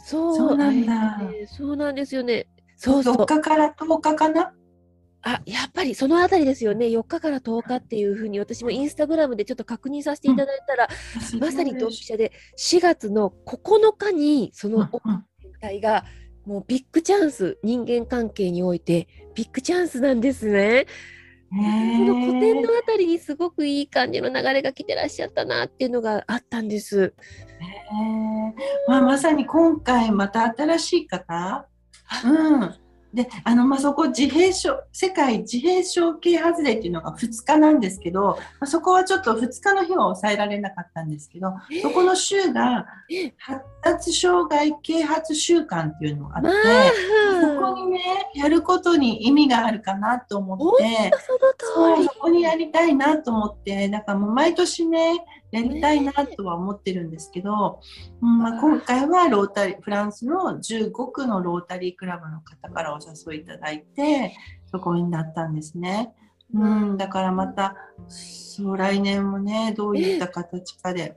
[0.05, 2.47] そうそうなんだそうなんですよね。
[2.77, 3.27] そうそう4。
[3.27, 4.53] 日から10日かな
[5.23, 6.87] あ、やっぱりそのあたりですよね。
[6.87, 10.89] 4日から10日っていうふうに私もインスタグラムでちょっと確認させていただいたら、
[11.41, 16.05] まさにドンピシャで4月の9日にそのうんうん全体が
[16.47, 20.87] もうビッグチャンス、人間関係においてビッグチャンスなんですね。
[21.51, 27.15] この古典のあたりにすごくいい感じの流れが来てらっしゃったなっていうのがあったんです。
[28.87, 31.67] まあ、まさに今回また新しい方、
[32.25, 32.75] うん、
[33.13, 46.55] であの、まあ、そこ自閉症世界自閉症啓発デーっていうのが2日なんですけど、まあ、そこはちょっと2日の日は抑えられなかったんですけどそこの週がえ発達障害啓発週間っていうのがあって、ま
[47.39, 48.01] あ、そこにね
[48.35, 51.11] やることに意味があるかなと思って。
[51.59, 52.19] そ。
[52.19, 57.81] こにやりたいなと思ってだからもう毎年ねやりたいなとは思ってるんですけど、
[58.21, 64.37] うんまあ、今回はロータリーフランスの15区のロータリークラブの方からお誘いいただいて
[64.71, 66.15] そこになったんですね。
[66.55, 67.77] うん、だからまた
[68.09, 71.15] そう来年もねどういった形かで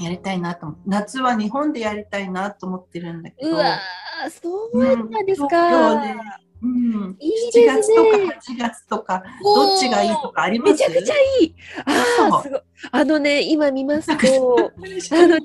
[0.00, 5.70] やりたいなと夏は日本でやりたいなと思ってるんだけどうわー、そうやったんです東か。
[5.70, 7.70] 京でうん、いいですね。
[7.70, 8.22] 7月とか
[8.54, 10.72] 8月とかどっちがいいとかあります？
[10.72, 11.54] めちゃくちゃいい。
[11.84, 12.60] あすごい。
[12.90, 15.40] あのね、今見ますと、あの、4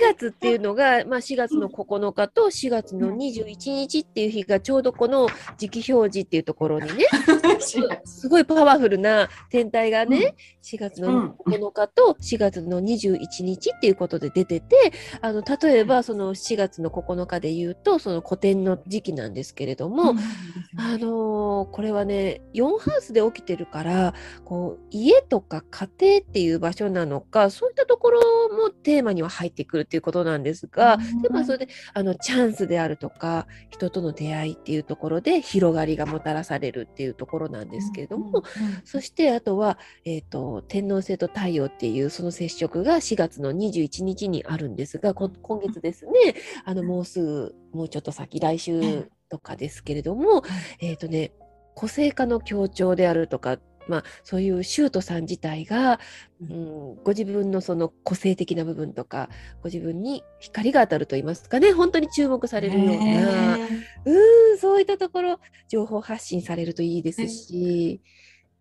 [0.00, 5.28] 月っていうのが、まあ、4月の9日と4月の21日っていう日がちょうどこの
[5.58, 7.04] 時期表示っていうところにね、
[8.04, 20.14] すごいパワフルな天体がね、4月の9日と4月の21日っていうことで出てて、あの例えばその4月の9日で言うと、その古典の時期なんですけれども、
[20.76, 31.22] あのーこれはね4ハウスで起きてるからこう家とか家庭っていう場所なのかそういったところもテーマには入ってくるっていうことなんですが、うん。
[31.22, 38.42] でまあそれであのチャンスであるとか人との出会いっていうところで広がりがもたらされるっていうところなんですけれども、
[38.84, 46.12] そしてあとは、えー、と天王星と太陽っていうその接触が4月の21日にあるんですがこ今月ですね
[46.64, 50.42] あのもうすぐもうちょっと先来週とかですけれども、
[50.80, 51.32] えっ、とね
[51.74, 53.58] 個性化の強調であるとか
[53.88, 56.00] まあ、そういうシュートさん自体が、
[56.40, 59.28] うん、ご自分のその個性的な部分とか
[59.62, 63.58] ご自分に光が当たると言いますかね本当に注目されるような、
[64.04, 68.00] うん、そういったところ情報発信されるといいですし、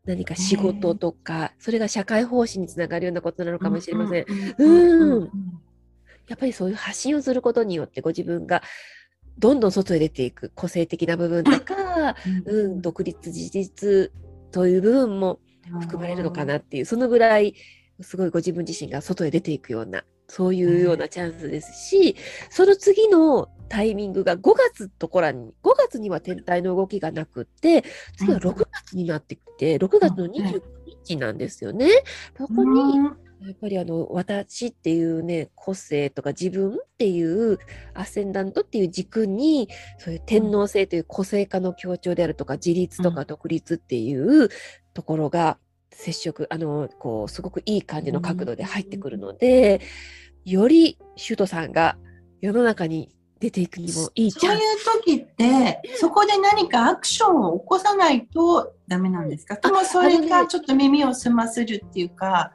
[0.06, 4.26] 何か仕事とか、それが社会奉仕につながるようなことなのかもしれません。
[4.58, 5.30] うん
[6.28, 8.64] やっぱりそういう発信をすることによってご自分が
[9.38, 12.16] どんどん外へ出ていく個性的な部分とか、
[12.46, 14.12] うん、独立自立
[14.54, 15.40] という部分も
[15.82, 17.56] 含まれるのかなっていうそのぐらい
[18.00, 22.16] すごいご自分自身が外へ出ていくようなそういうようなチャンスですし、
[22.50, 27.84] その次のタイミングが5月とこらに、5月には天体の動きがなくって、
[28.18, 30.62] 次は6月になってきて、6月の29
[31.06, 31.88] 日なんですよね。
[32.38, 33.10] そこに、
[33.46, 37.60] やっぱりあの私っていうね個性とか自分っていう
[37.94, 44.50] アセンダントっていう軸にそういう天皇制という個性化の強調であるとか自立とか独立っていう
[44.94, 45.58] ところが
[45.92, 49.82] 接触あのこうすごくいい感じの角度で入ってくるので、
[50.46, 51.98] よりシュートさんが
[52.42, 54.32] 世の中に出ていくにもいい。
[54.32, 54.60] そういう
[55.04, 62.54] 時って、そこで何かアクションを起こさないとダメなんですか、でもそれがちょっと耳を澄ませるっていうか、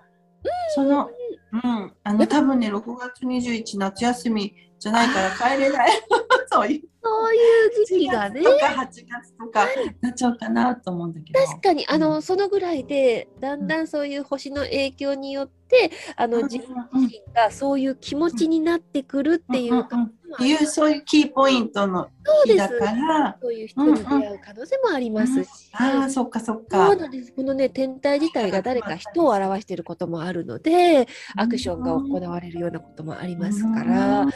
[0.75, 1.11] その、
[1.53, 5.91] うん、あの多分ね、6月21夏休みじゃないから帰れない。
[6.51, 6.89] そういう。
[7.03, 7.39] そうい
[7.83, 8.43] う時期がね。
[8.43, 9.67] とか8月とか
[10.01, 11.41] なっちゃうかなと思うんだけど。
[11.41, 20.11] 確かに、あの、うん、そのぐらいで、だんだんそういう星の影響によって、あの、自分自身がそういう気持ちになってくるっていうか、
[20.41, 22.09] いうそういうキーポイントの
[22.45, 23.39] 日だから。
[23.41, 26.89] そういう人に出会う可能性もありますし、うんうん、ああそっかそっか。
[26.89, 27.33] そうなんです。
[27.33, 34.31] このね天体自体が誰か人を表していることもあるのでアクションが行われるようなこともありますから、うん、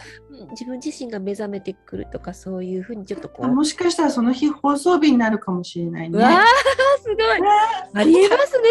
[0.50, 3.48] 自分自身が目覚めてくるとかそういうふうにちょっとこう。
[3.48, 6.18] もしかしたらその日放送日になるかもしれないね。
[6.18, 6.44] わあ
[7.02, 7.18] すごい。
[7.94, 8.68] ありえますね。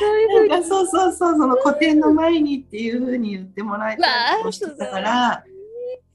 [0.00, 0.64] そういうふうに。
[0.64, 5.44] そうそうそうその古典の前にっていうふうに言ってもらえたりしてたから。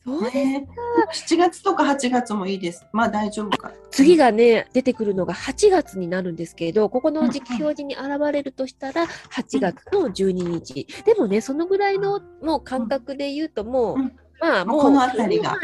[0.03, 0.67] そうですか、ね、
[1.13, 2.87] 7月とか8月もいいです。
[2.91, 3.71] まあ大丈夫か。
[3.91, 10.87] 次がね、出てくるのが8月になるんですけど、ここの時期表示に現れるとしたら8月の12日。
[11.05, 13.97] でもね、そのぐらいのもう感覚で言うともう、
[14.41, 15.57] まあもうこの辺りが。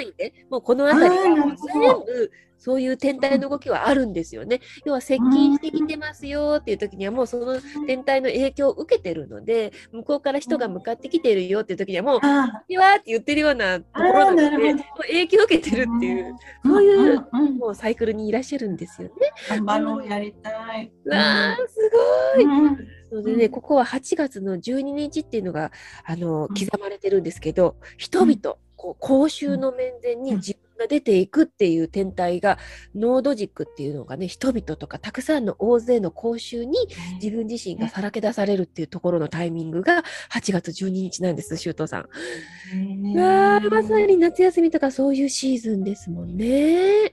[0.50, 4.62] もうこの辺りが全部そういう天体の動きはあるんですよね。
[4.86, 12.32] 要は接近してきてますよっていう時にはもうその天体の影響を受けてるので、向こうから人が向かってきてるよっていう時にはもう、こん
[12.68, 19.14] にって言ってるようなところなので、影響を受けてるっていう、そういうもうサイクルにいらっしゃるんですよね。
[19.50, 20.92] 頑張ろうやりたい。
[21.06, 21.92] わあ、す
[22.36, 22.46] ごい。
[23.12, 25.72] のでね、ここは8月の12日っていうのが
[26.04, 32.58] あの刻まれてるんですけど、人々、こう公衆の面前に自分が出ていくっていう天体が、
[32.96, 36.78] ノード軸っていうのがね、人々とかたくさんの大勢の公衆に
[37.22, 42.10] 自分自身がさらけ出されるっていうところのタイミングが8月12日なんです、周東さん。
[43.16, 47.12] うわまさに夏休みとかそういうシーズンですもんね。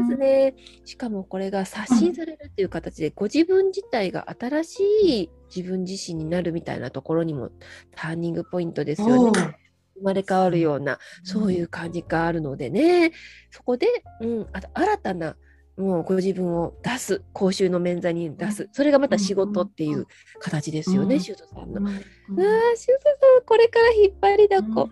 [0.00, 0.54] ますね。
[0.84, 7.50] しかもこれが刷新されるっていう形で、ご自分自体が新しい自分自身になるみたいなところにも
[7.94, 9.59] ターニングポイントですよね。
[10.00, 13.12] 生まれ変わるような、そういう感じがあるのでね、
[13.50, 13.86] そこで、
[14.20, 15.36] うん、あ新たな、
[15.76, 20.06] もうご自分を出す、公衆の面座に出す、それがまた仕事っていう
[20.40, 21.80] 形ですよね、シュートさんの。
[21.80, 24.88] うわシュートさん、これから引っ張りだこ。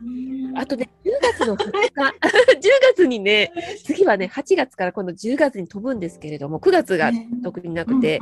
[0.57, 1.91] あとね、10月の2日、
[2.57, 3.53] 10月にね、
[3.85, 8.19] 次はね、8月から今度10月に飛ぶんですけれども、9月が特になくて、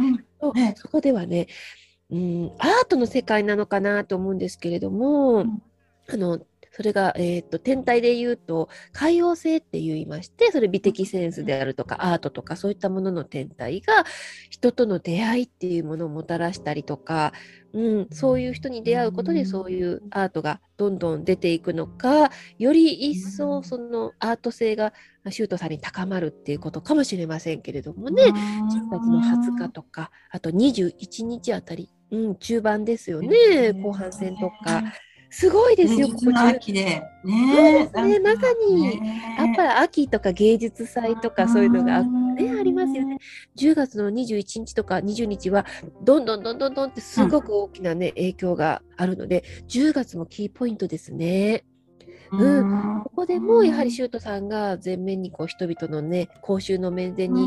[0.77, 1.47] そこではね、
[2.11, 5.45] うん、アートの世界なのかなと思うんですけれども、
[6.09, 6.41] あの
[6.77, 14.05] それが、えーと、天体で言うと海洋性って言いましてそれ美的センスであるとかアートとかそういったものの天体が
[14.51, 17.33] 人との出会いっていうものをもたらしたりとか、
[17.73, 24.93] うん、そういう人に出会うことでそういうアートがどんどん出ていくのかより一層そのアート性が
[25.31, 28.25] シュートさんに高まるっていうことかもしれませんけれどもね。
[28.25, 28.33] 1
[28.91, 33.73] 月の20日とかあと21日あたり、うん、中盤ですよね。
[33.73, 34.83] 後半戦とか。
[35.39, 37.03] すごいですよ、ここ秋で。
[37.23, 38.97] ねね、まさに、
[39.37, 43.19] やっぱり秋とか芸術祭とかそういうのが、ね、ありますよね。
[43.59, 45.67] 10月の21日とか20日は、
[46.03, 51.67] どんどんどんどんどんってすごく大きなね、影響があるので、10月もキーポイントですね。
[52.33, 57.47] うん、ここでもやはりシュートさんが前面にこう人々のね公衆の面前に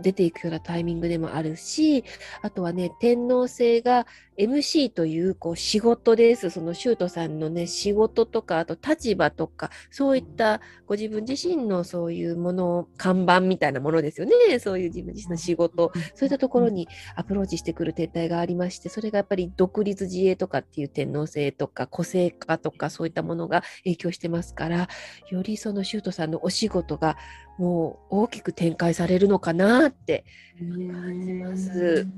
[0.00, 2.04] 出ていくようなタイミングでもあるし、
[2.42, 4.06] あとはね、天皇制が
[4.38, 6.50] MC というこう仕事です。
[6.50, 14.58] そのシュートさんのね、仕事とか、あと立場とか、そういったご自分自身のそういうもの、看板みたいなものですよね。
[14.58, 24.88] そういう自分自身の仕事、そういったところにアプローチしてくる天体がありまして、それがやっぱり独立自衛とかっていう天皇制とか、個性化とか、そういったものが影響してますから、
[25.30, 27.16] よりそのシュートさんのお仕事が
[27.62, 30.24] もう大きく展開されるのかなって
[30.58, 32.08] 感じます。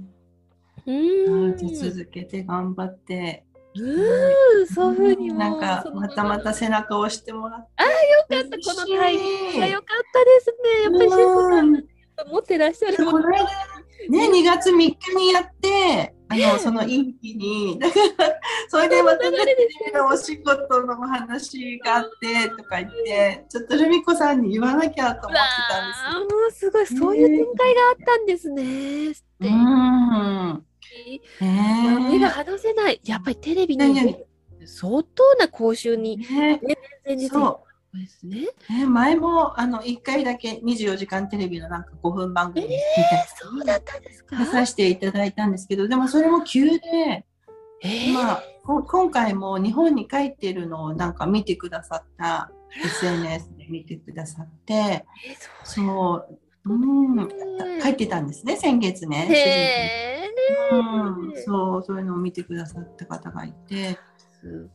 [0.87, 3.45] うん続けて頑張って。
[3.77, 7.69] うん、そういうふうになんかまたまた背中を押してもらって。
[7.77, 10.83] ああ、よかった、このタイミングがよかったですね。
[10.85, 13.29] やっぱりシェフさん持ってらっしゃるもの。
[13.29, 13.39] ね、
[14.09, 19.39] 2月3日にやって、あのその一気に、だからそれでまたね、
[20.11, 25.39] お仕事の話があってとか言って、ちょっとルミ子さんに言わなきゃと思って
[25.71, 28.63] たんですあもうすごい、そういう展開があったんですね。
[29.41, 30.65] うん。
[31.41, 33.01] えー、目が離せない。
[33.05, 34.17] やっぱりテレビに
[34.65, 36.61] 相当な講習に、ね、
[37.05, 37.65] 全然そ
[37.95, 38.49] うですね。
[38.71, 44.37] え前もあの1回だけ24時間テレビのなんか5分番組みたいな、えー、そうだったんですか？
[44.39, 47.25] 出させていただいたんですけどでもそれも急で、
[47.83, 52.51] えー、まあ、今回も日本に帰っているのをなんか見てくださった
[52.85, 55.05] SNS で見てくださって、えー、
[55.65, 57.29] そううん
[57.83, 60.31] 帰ってたんですね先月ね。
[60.73, 63.99] うん、そうそういうのを見てくださった方がいて。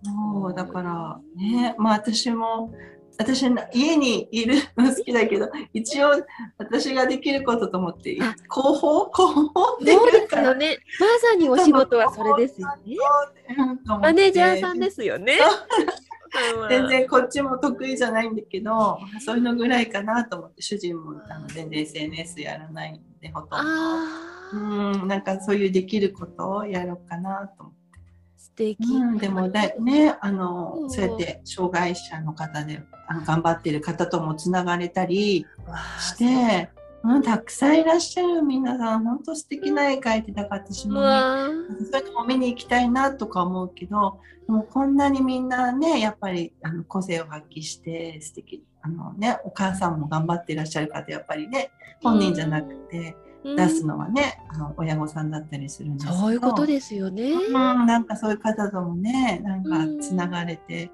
[0.03, 2.74] そうだからねまあ私も
[3.20, 3.41] 私
[3.74, 6.11] 家にいるの好きだけど一応
[6.57, 8.34] 私ができることと思って広
[8.80, 9.11] 報？
[9.11, 10.78] 広報ってそうですよね。
[10.99, 12.95] まさにお仕事はそれですよね。
[13.86, 15.38] マネージャーさんですよね。
[16.70, 25.01] 全然こっちも得意じゃないんだけどそういうのぐらいかなと思って主人もあの全然 SNS やらないんでほとんど。
[25.01, 27.79] うんなんかそういうできることをやろうかなと思って。
[28.60, 30.18] 敵、うん、でもだね。
[30.20, 30.86] あの、う。
[30.86, 35.45] ん、そうやって障害者の方であの頑張ってる方ともつながれたり
[35.99, 36.70] して、
[37.03, 41.07] うん、たくさんいらっしゃる皆さん本当素敵な絵描いてたから私もね。
[41.91, 51.72] そういうのも見に行きたいなとか思うけどもうこんなにみんなねやっぱりあの個性を発揮して素敵あのねお母さんも頑張っていらっしゃる方やっぱりね
[52.03, 53.16] 本人じゃなくて。
[53.44, 56.20] 出すのはね、うん、あの親御さんだったりするんですけど。
[56.20, 60.92] そういうことですよね、うん、なんかそういう方ともねなんかつながれて、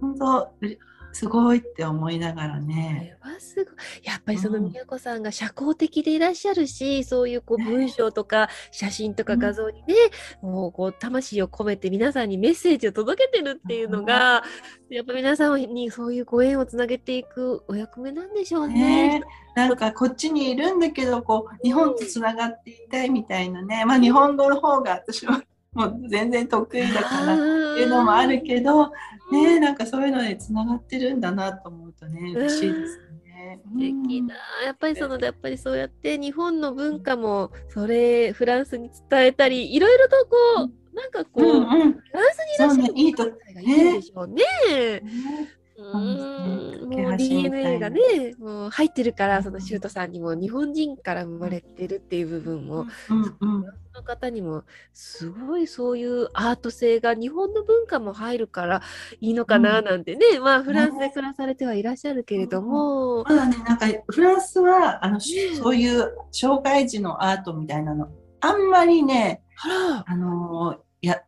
[0.00, 0.66] うん、本当
[1.14, 3.16] すごいって思いながらね。
[3.20, 3.74] はすごい。
[4.02, 9.94] やっぱりその宮子さんが社交的でいらっしゃるし、うん、そういうこう文章とか写真とか画像にね、
[10.42, 14.42] うん、もうこう魂を込めて皆さんにメッセージを届けてるっていうのが、
[14.90, 19.20] うん、やっぱ皆さんにそういうご縁をつなげていくお役目なんでしょうね。
[19.20, 19.24] ね。
[19.54, 25.44] なんかこっちにいるんだけどこう日本とつながっていたいみたいなね、まあ日本語の方が私は
[25.74, 28.90] もう全然得意だからっていうのもあるけど、
[29.32, 33.60] ね、なんかそういうのでつながってるんだなと思うとね嬉しいですね。
[33.64, 34.34] 素敵だ。
[34.64, 44.42] やっぱりそのやっぱりそうやって日本の文化もそれフランスに伝えたりいろいろとこう、うん、なんかこう、うんうん、フランスにいらっしゃる方がいいでしょうね。
[44.68, 45.02] ね
[45.76, 48.00] うん、もう DNA がね
[48.38, 53.64] もう入ってるからそのシュートさんにも日本人から生まれてるっていう部分も、うんうん、
[53.94, 58.82] の方にもすごいそういうアート性が日本の文化も入るから
[59.20, 65.20] いいのかななんてね、うん、まあフランスで暮らされてはいらっしゃるけれども、うん、まだねなんかフランスはあの、ね、
[65.56, 68.08] そういう障害児のアートみたいなの
[68.40, 69.42] あんまりね
[70.06, 71.22] あのや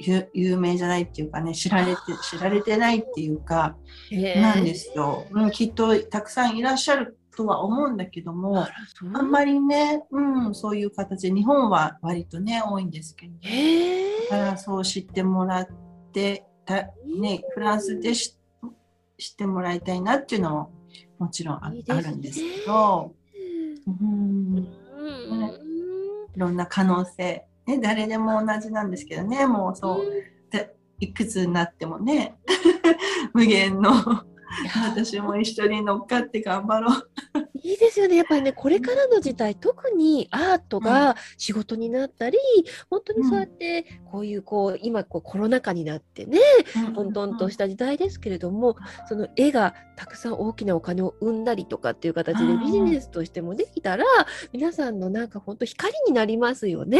[0.00, 3.76] 有名じゃないっていうかね知られて知られてないっていうか
[4.10, 8.66] なんですよ、うん、きっとたくさんいらっしゃるとは思うんだけども
[9.14, 13.32] あんまりね、うん、そういう形で日本は割とね多いんですけど、
[14.30, 15.68] だからそう知ってもらっ
[16.12, 16.90] てた、
[17.20, 20.70] ね、フランスで知ってもらいたいなっていうのも
[21.18, 21.76] もちろんある
[22.16, 23.14] んですけど。
[23.86, 24.70] うん、ね、
[26.34, 30.04] いろんな可能性ね、誰でも同じなんですけどねもうそう
[30.50, 32.36] でいくつになってもね
[33.32, 33.92] 無限の
[34.90, 37.10] 私も一緒に乗っかって頑張ろう。
[37.64, 38.16] いいですよね。
[38.16, 46.38] やっぱりね、これからの時代、特にアートが仕事になったり、うん、本当にそうやって、こういう、こう、今、こう、コロナ禍になってね、
[46.94, 48.76] どんどんとした時代ですけれども、
[49.08, 54.04] その絵がたくさん大きなお金を生んだりとかっていう形でビジネスとしてもできたら、
[54.52, 56.98] 皆さんのなんか本当光になりますよね。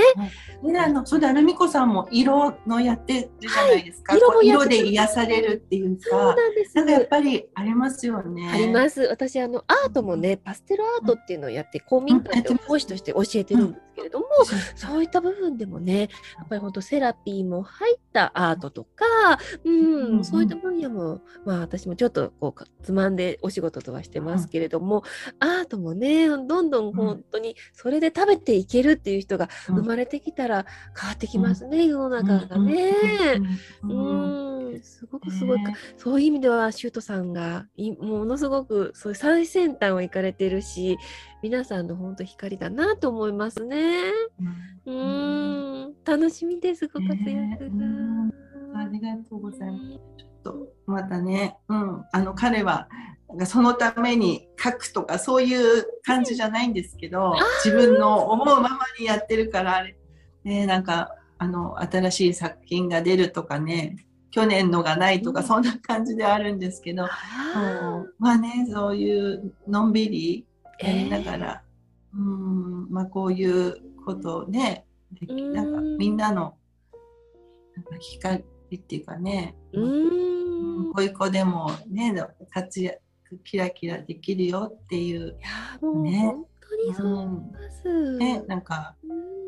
[0.63, 4.13] ね、あの、そうだ、ルミ子さんも色のやってるじゃないですか。
[4.13, 6.77] はい、色も色で癒されるっていうか、そうなんです。
[6.77, 8.51] なんかやっぱりありますよね。
[8.51, 9.03] あります。
[9.03, 14.27] 私、あの、アートもね、パステルアートっていうのをやって公民館で講師として教えてるんですけれども、
[14.75, 19.05] そういった部分でもねやっぱり本当セラピーも入ったアートとか、
[19.65, 25.05] うん、うん、そういった分野も、まあ、私もちょっとこうつまんでお仕事とはしてますけれども、
[25.41, 30.67] うん、アートもねどんどん本当にそれで食べていけるっていう人が生まれてきたら
[30.99, 32.93] 変わってきますね、世の中がね。
[33.83, 34.81] うん。
[34.83, 35.59] すごくすごい、
[35.97, 37.67] そういう意味ではシュートさんが
[38.01, 40.97] ものすごくそういう最先端を行かれてるし
[41.43, 44.11] 皆さんの本当光だなと思いますね。
[44.87, 50.01] うん、ん、楽しみですご活躍が、えー、ありがとうございます。
[50.17, 52.89] ちょっとまたね、うん、あの彼は
[53.47, 59.97] そのために書くとかそういう感じじゃないんですけど、自分の思うままにやってるからあれ、
[60.45, 67.05] ね、なんかあの新しい作品が出るとかね去年のがないとか、そんな感じであるんですけど、
[68.19, 70.45] まあねそういうのんびり
[70.81, 71.63] やりながら、
[72.13, 72.91] えー、うん。
[72.91, 74.87] まあこういうことをね
[75.29, 76.57] なんかみんなの
[77.77, 78.43] なんか光
[78.75, 80.93] っていうかねうん。
[80.93, 82.13] こういう子でもね
[82.51, 83.01] 活躍
[83.45, 85.37] キラキラできるよっていう
[86.03, 86.35] ね。
[87.85, 88.97] うん、ねなんか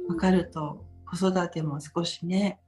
[0.07, 2.61] 分かると子育ても少しね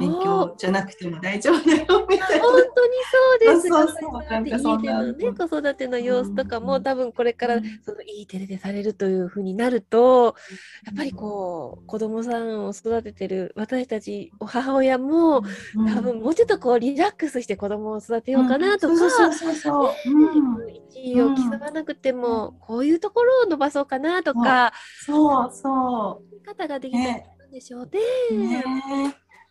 [0.00, 2.44] 勉強じゃなくても大丈夫だよみたいな。
[2.44, 3.68] 本当にそうです。
[3.68, 4.12] そうそう。
[4.30, 10.36] なんかそんなね子育ての様子とかも、うん、多分これからそのいいテレでされるというふうになると、
[10.86, 15.42] やっぱりこう子供さんを育ててる私たち母親も、
[15.76, 19.00] うん、多分もうちょっとこうリラックスして子供を育てようかなとか、一
[21.12, 24.72] 位を競わなくても、こういうところを伸ばそうかなとか、
[25.04, 25.50] そう。
[25.52, 26.28] そう。
[26.48, 26.98] 方ができた
[27.46, 27.90] んでしょう
[28.30, 28.36] ね。
[28.36, 28.64] ね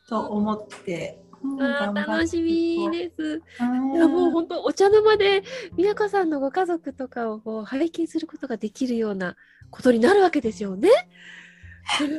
[0.08, 1.22] と思って。
[1.60, 3.41] あ楽しみです。
[3.60, 5.43] いやもう本当お茶の間で
[5.76, 9.36] 宮子さんのご家族とかをこう拝見することができるような
[9.70, 10.89] ことになるわけですよね。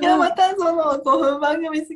[0.01, 1.86] いやまたその5分番組で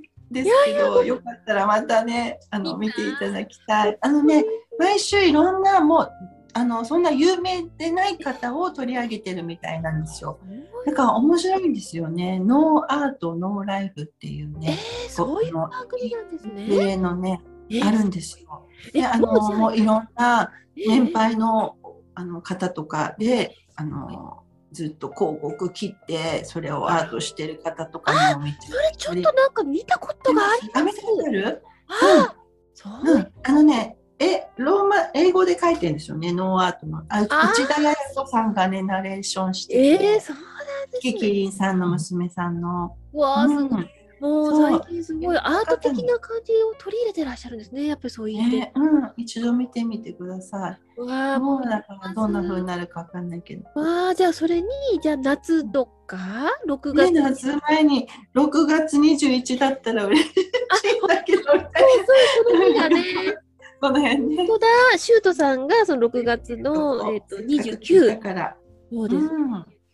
[0.44, 3.98] すけどよかったらまたねあの見ていただきたい。
[4.00, 4.44] あのね
[4.78, 6.10] 毎週いろんなもう
[6.54, 10.38] あのそんな有名でない方を取り上げてるみたいなんですよ。
[10.84, 12.40] だから面白いんですよね。
[12.40, 14.78] ノーアートノーライフっていうね。
[15.06, 16.66] えー、そういう番組なんですね。
[16.66, 17.40] 例のね、
[17.82, 18.66] あるんですよ。
[18.92, 21.76] で、あのもういろんな年配の、
[22.14, 24.42] あの方とかで、あの
[24.72, 30.80] ずっと広告切ってそれをアートしてる方とかにも見てそれちょっとなんか見たことがあります。
[30.80, 31.62] あ、見たことある？
[31.88, 32.34] あ、
[32.74, 33.96] そう、うん、あのね。
[34.24, 37.02] え、ローマ、英語で書いてるんですよね、ノーアートの。
[37.08, 40.04] あ、内田彩子さんがね、ナレーションしてて。
[40.14, 41.12] えー、そうなんですね。
[41.12, 42.96] キキリンさんの娘さんの。
[43.12, 43.90] わあ、すごい。
[44.20, 47.86] もう最近すごいアート的な感じを取り入れてらっしゃるんですね。
[47.88, 51.00] やっぱりそういう、ね、うん、一度見てみてください。
[51.00, 53.64] わあ、もうだからどんな風になるかわかんないけど。
[53.74, 54.68] わあ、じゃあそれに
[55.02, 56.18] じゃあ夏とか？
[56.66, 61.42] 六月、ね、夏前に六月二十一だったら嬉しいんだけど。
[61.42, 61.68] そうそう
[62.52, 63.04] その日がね。
[63.82, 64.36] この辺ね。
[64.36, 68.06] 本当だ、シュートさんがその6月の、えーと、と29。
[68.06, 68.56] だから。
[68.92, 69.24] そうです。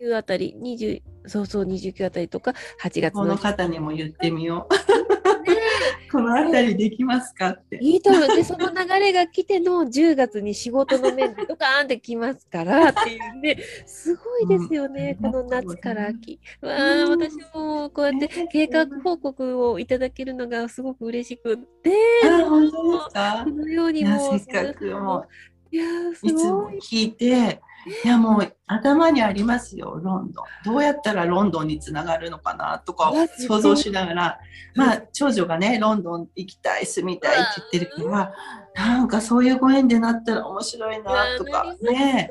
[0.00, 3.22] うん、あたり、20、そうそう、29あたりとか、8月の。
[3.22, 4.74] この方にも言ってみよう。
[6.10, 7.78] この辺りできますかって。
[7.80, 8.28] いいと思う。
[8.28, 16.40] で、その流れが来ての10月に仕事の面でドカーンってきますからっていうね、すごいですよね、うん、この夏から秋。
[16.60, 21.92] わあ、私もこうやって計画報告をいただけるのがすごく嬉しくって、
[22.24, 23.42] あ本当ですか？
[23.44, 25.28] このようにもせっかくもう、
[25.70, 25.84] いや
[26.22, 27.60] いつも聞いて、
[28.04, 30.44] いやもう頭にありますよロンドン。
[30.64, 34.38] どうやったらロンドンにつながるのかなとか想像しながら。
[34.74, 38.34] まあ長女がねロンドン行きたい住みたいって言ってるから
[38.74, 42.30] なんかそういうご縁でなったら面白いなとかね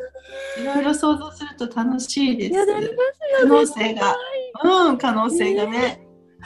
[0.61, 2.65] いろいろ想像すると楽しいです。
[3.41, 4.15] 可能性が。
[4.63, 6.03] うん可能性がね。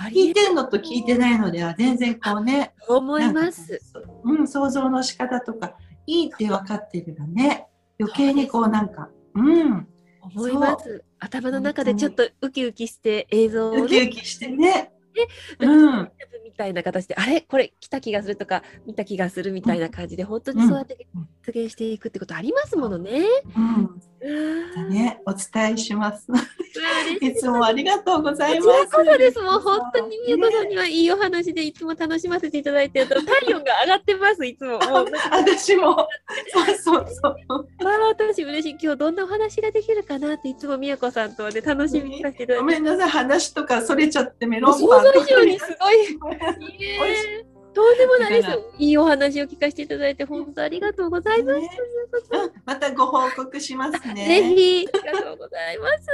[0.10, 3.82] 聞いてるのと聞いてないのでは全然こうね思います。
[4.24, 5.76] うん想像の仕方とか
[6.08, 7.68] いいって分かってればね
[8.02, 9.88] 余計にこうなんか、うん。
[10.22, 11.04] 思います。
[11.20, 14.92] 頭の中でちょっとウキウキして映像を、ね、ウキウキしてね。
[15.60, 16.12] で、うん、
[16.44, 17.42] みたいな形で、あれ？
[17.42, 20.98] これ来た気がするとか、見た気がするみたいな感じで、本当にそうやって
[21.46, 23.24] 実現していくってことありますものね。
[23.58, 24.02] うん
[24.90, 26.28] ね、お伝えします。
[27.22, 28.92] いつもありがとうございます。
[28.92, 29.42] こそです。
[29.42, 34.46] もう本当にみゆこさんにはいいお話でいつも楽しませていただいてると体温が上がってます。
[34.46, 34.74] いつも。
[34.74, 34.80] も
[35.32, 36.08] 私も。
[36.54, 37.36] そうそうそう。
[37.50, 38.78] ああ私嬉しい。
[38.82, 42.62] 今日どんなお話ができるかなっていつもみやこさんとで楽しみにさせていただいて。
[42.62, 45.96] ごめんなさい話とかそれちゃってメロンパン想像以上にすごい。
[46.78, 48.50] いいとんでもないです。
[48.78, 51.60] いいお話を聞かせていただいて、本当ありがとうございます。
[51.60, 51.70] ね
[52.32, 54.26] うん、またご報告しますね。
[54.28, 56.08] ぜひ、ありがとうございます。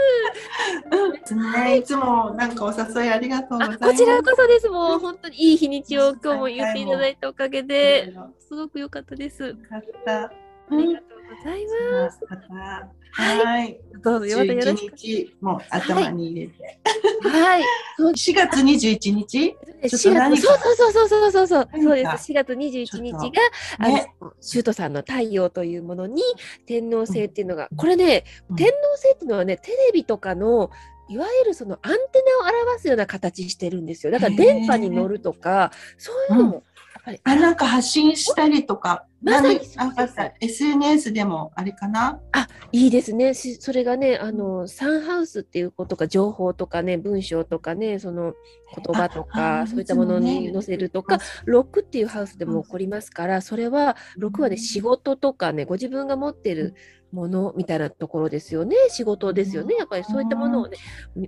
[1.31, 3.79] うん、ね、いつもなんかお誘いありがとうございます。
[3.79, 4.69] こちらこそです。
[4.69, 9.43] もう本当にいい日にちを今日も言っていただいたおかげで、すごく良かったです。
[9.43, 10.25] よかった。
[10.25, 10.31] あ
[10.71, 12.19] りがとうございます。
[13.11, 13.79] はい。
[14.03, 14.95] どうぞよろしく。
[14.95, 16.79] 日も頭に入れて。
[17.27, 17.63] はい。
[17.99, 22.31] 4月21日？4月そうそうそうそうそうそうそうです。
[22.31, 23.19] 4月21日が、
[23.79, 23.97] あの
[24.41, 26.21] シュートさんの太陽というものに
[26.65, 28.23] 天皇制っていうのが、これね、
[28.55, 30.69] 天皇制っていうのはね、テレビとかの
[31.09, 34.11] いわゆるそのアンテナを表すような形してるんですよ。
[34.11, 36.63] だから電波に乗るとか、そういうのも
[37.23, 40.07] あなんか発信したりとか、まさになんか
[40.41, 42.19] SNS でもあれかな？
[42.33, 43.33] あいいですね。
[43.33, 48.33] それがねあのサンハウスっていうことか情報とかね文章とかねその
[48.75, 56.75] 言葉とかそういったものに載せるとか、ロックっていうハウスでも起こりますからそれは6はね仕事とかねご自分が持ってる
[57.11, 58.75] ものみたいなところですよね。
[58.89, 59.75] 仕事ですよね。
[59.75, 60.77] やっぱりそういったものをね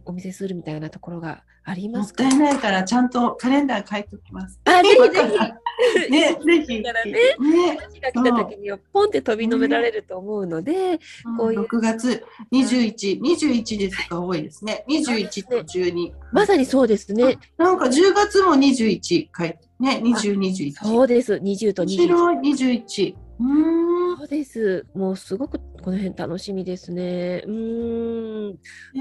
[0.06, 4.60] お見せするみたいなところがありますかもったいないからちゃんとカレンダー書いておきます。
[4.66, 6.10] あぜひぜひ。
[6.12, 6.84] ねぜひ。
[6.84, 7.78] からねね。
[7.80, 11.00] 私が来た時にはポンって飛びのめられると思うので、
[11.38, 11.62] こういう。
[11.62, 14.44] 6月21、21ですが多い。
[14.44, 14.84] ですね。
[14.90, 16.12] 21と12。
[16.32, 17.38] まさにそうですね。
[17.58, 19.50] なんか10月も21書い。
[19.50, 20.74] てね、20、21。
[20.84, 21.88] そうです、20と21。
[21.88, 22.38] 白い。
[22.38, 23.16] 21。
[23.40, 23.44] う
[23.86, 24.86] んそうです。
[24.93, 27.43] もうすごくこの辺楽しみですね。
[27.45, 28.57] うん、ね、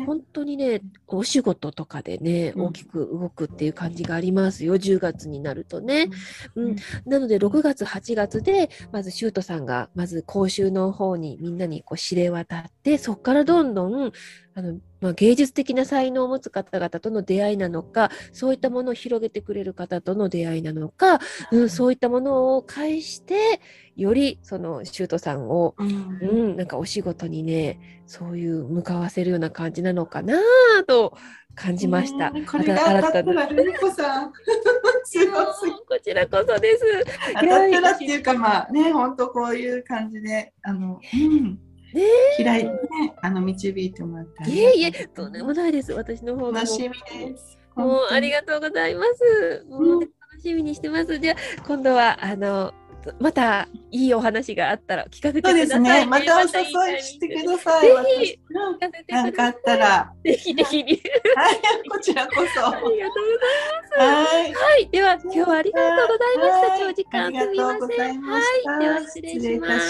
[0.06, 6.08] 本当にね、お仕事とかでね、大きく動くっていう感じがありますよ、10月になるとね。
[6.54, 14.12] うん、うん、なので、6月、8月で、まず、シュートさんが、まず講習の方にみんなにこう指令渡って、そこからどんどん、
[14.54, 21.20] あのまあ、芸術的な才能を持つ方々との出会いなのかそういったものを広げてくれる方との出会いなのか、
[21.52, 23.60] うん、そういったものを介して
[23.96, 30.38] よりそのシュートさんを、うん、うん、なんかお仕事にねそういう向かわせるような感じなのかな
[30.86, 31.16] と
[31.54, 32.30] 感じました。
[32.30, 34.32] これが当たったら、ルコさん。
[35.04, 36.84] すごすこちらこそです。
[37.34, 41.67] 当たったらっていうか、まあね、本当こういう感じで、あの、うんね
[42.36, 42.78] 開いて、ね、
[43.22, 45.92] あの導いてもらったいえいえ、とんでもないです。
[45.92, 46.60] 私の方が。
[46.60, 46.90] 楽しみ
[47.28, 47.58] です。
[47.74, 49.64] もうありがとうございます。
[49.68, 50.10] もう、楽
[50.42, 51.18] しみにしてます。
[51.18, 51.36] じゃあ
[51.66, 52.72] 今度はあの
[53.20, 55.64] またいいお話があったら聞かせてください、ね。
[55.64, 56.06] そうですね。
[56.06, 56.36] また？
[56.36, 57.88] お誘いしてください。
[57.88, 58.40] ぜひ、
[59.08, 60.12] 何かあったら。
[60.24, 60.76] ぜひぜひ。
[60.82, 60.88] はい、
[61.88, 62.40] こちらこそ。
[62.40, 62.98] ありがとうご
[63.96, 64.32] ざいます。
[64.34, 64.52] はい。
[64.52, 66.78] はい、では今日はありがとうございました。
[66.78, 68.20] 長時間すみません。
[68.20, 69.80] はい、では失礼しま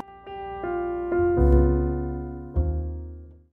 [0.00, 0.13] す。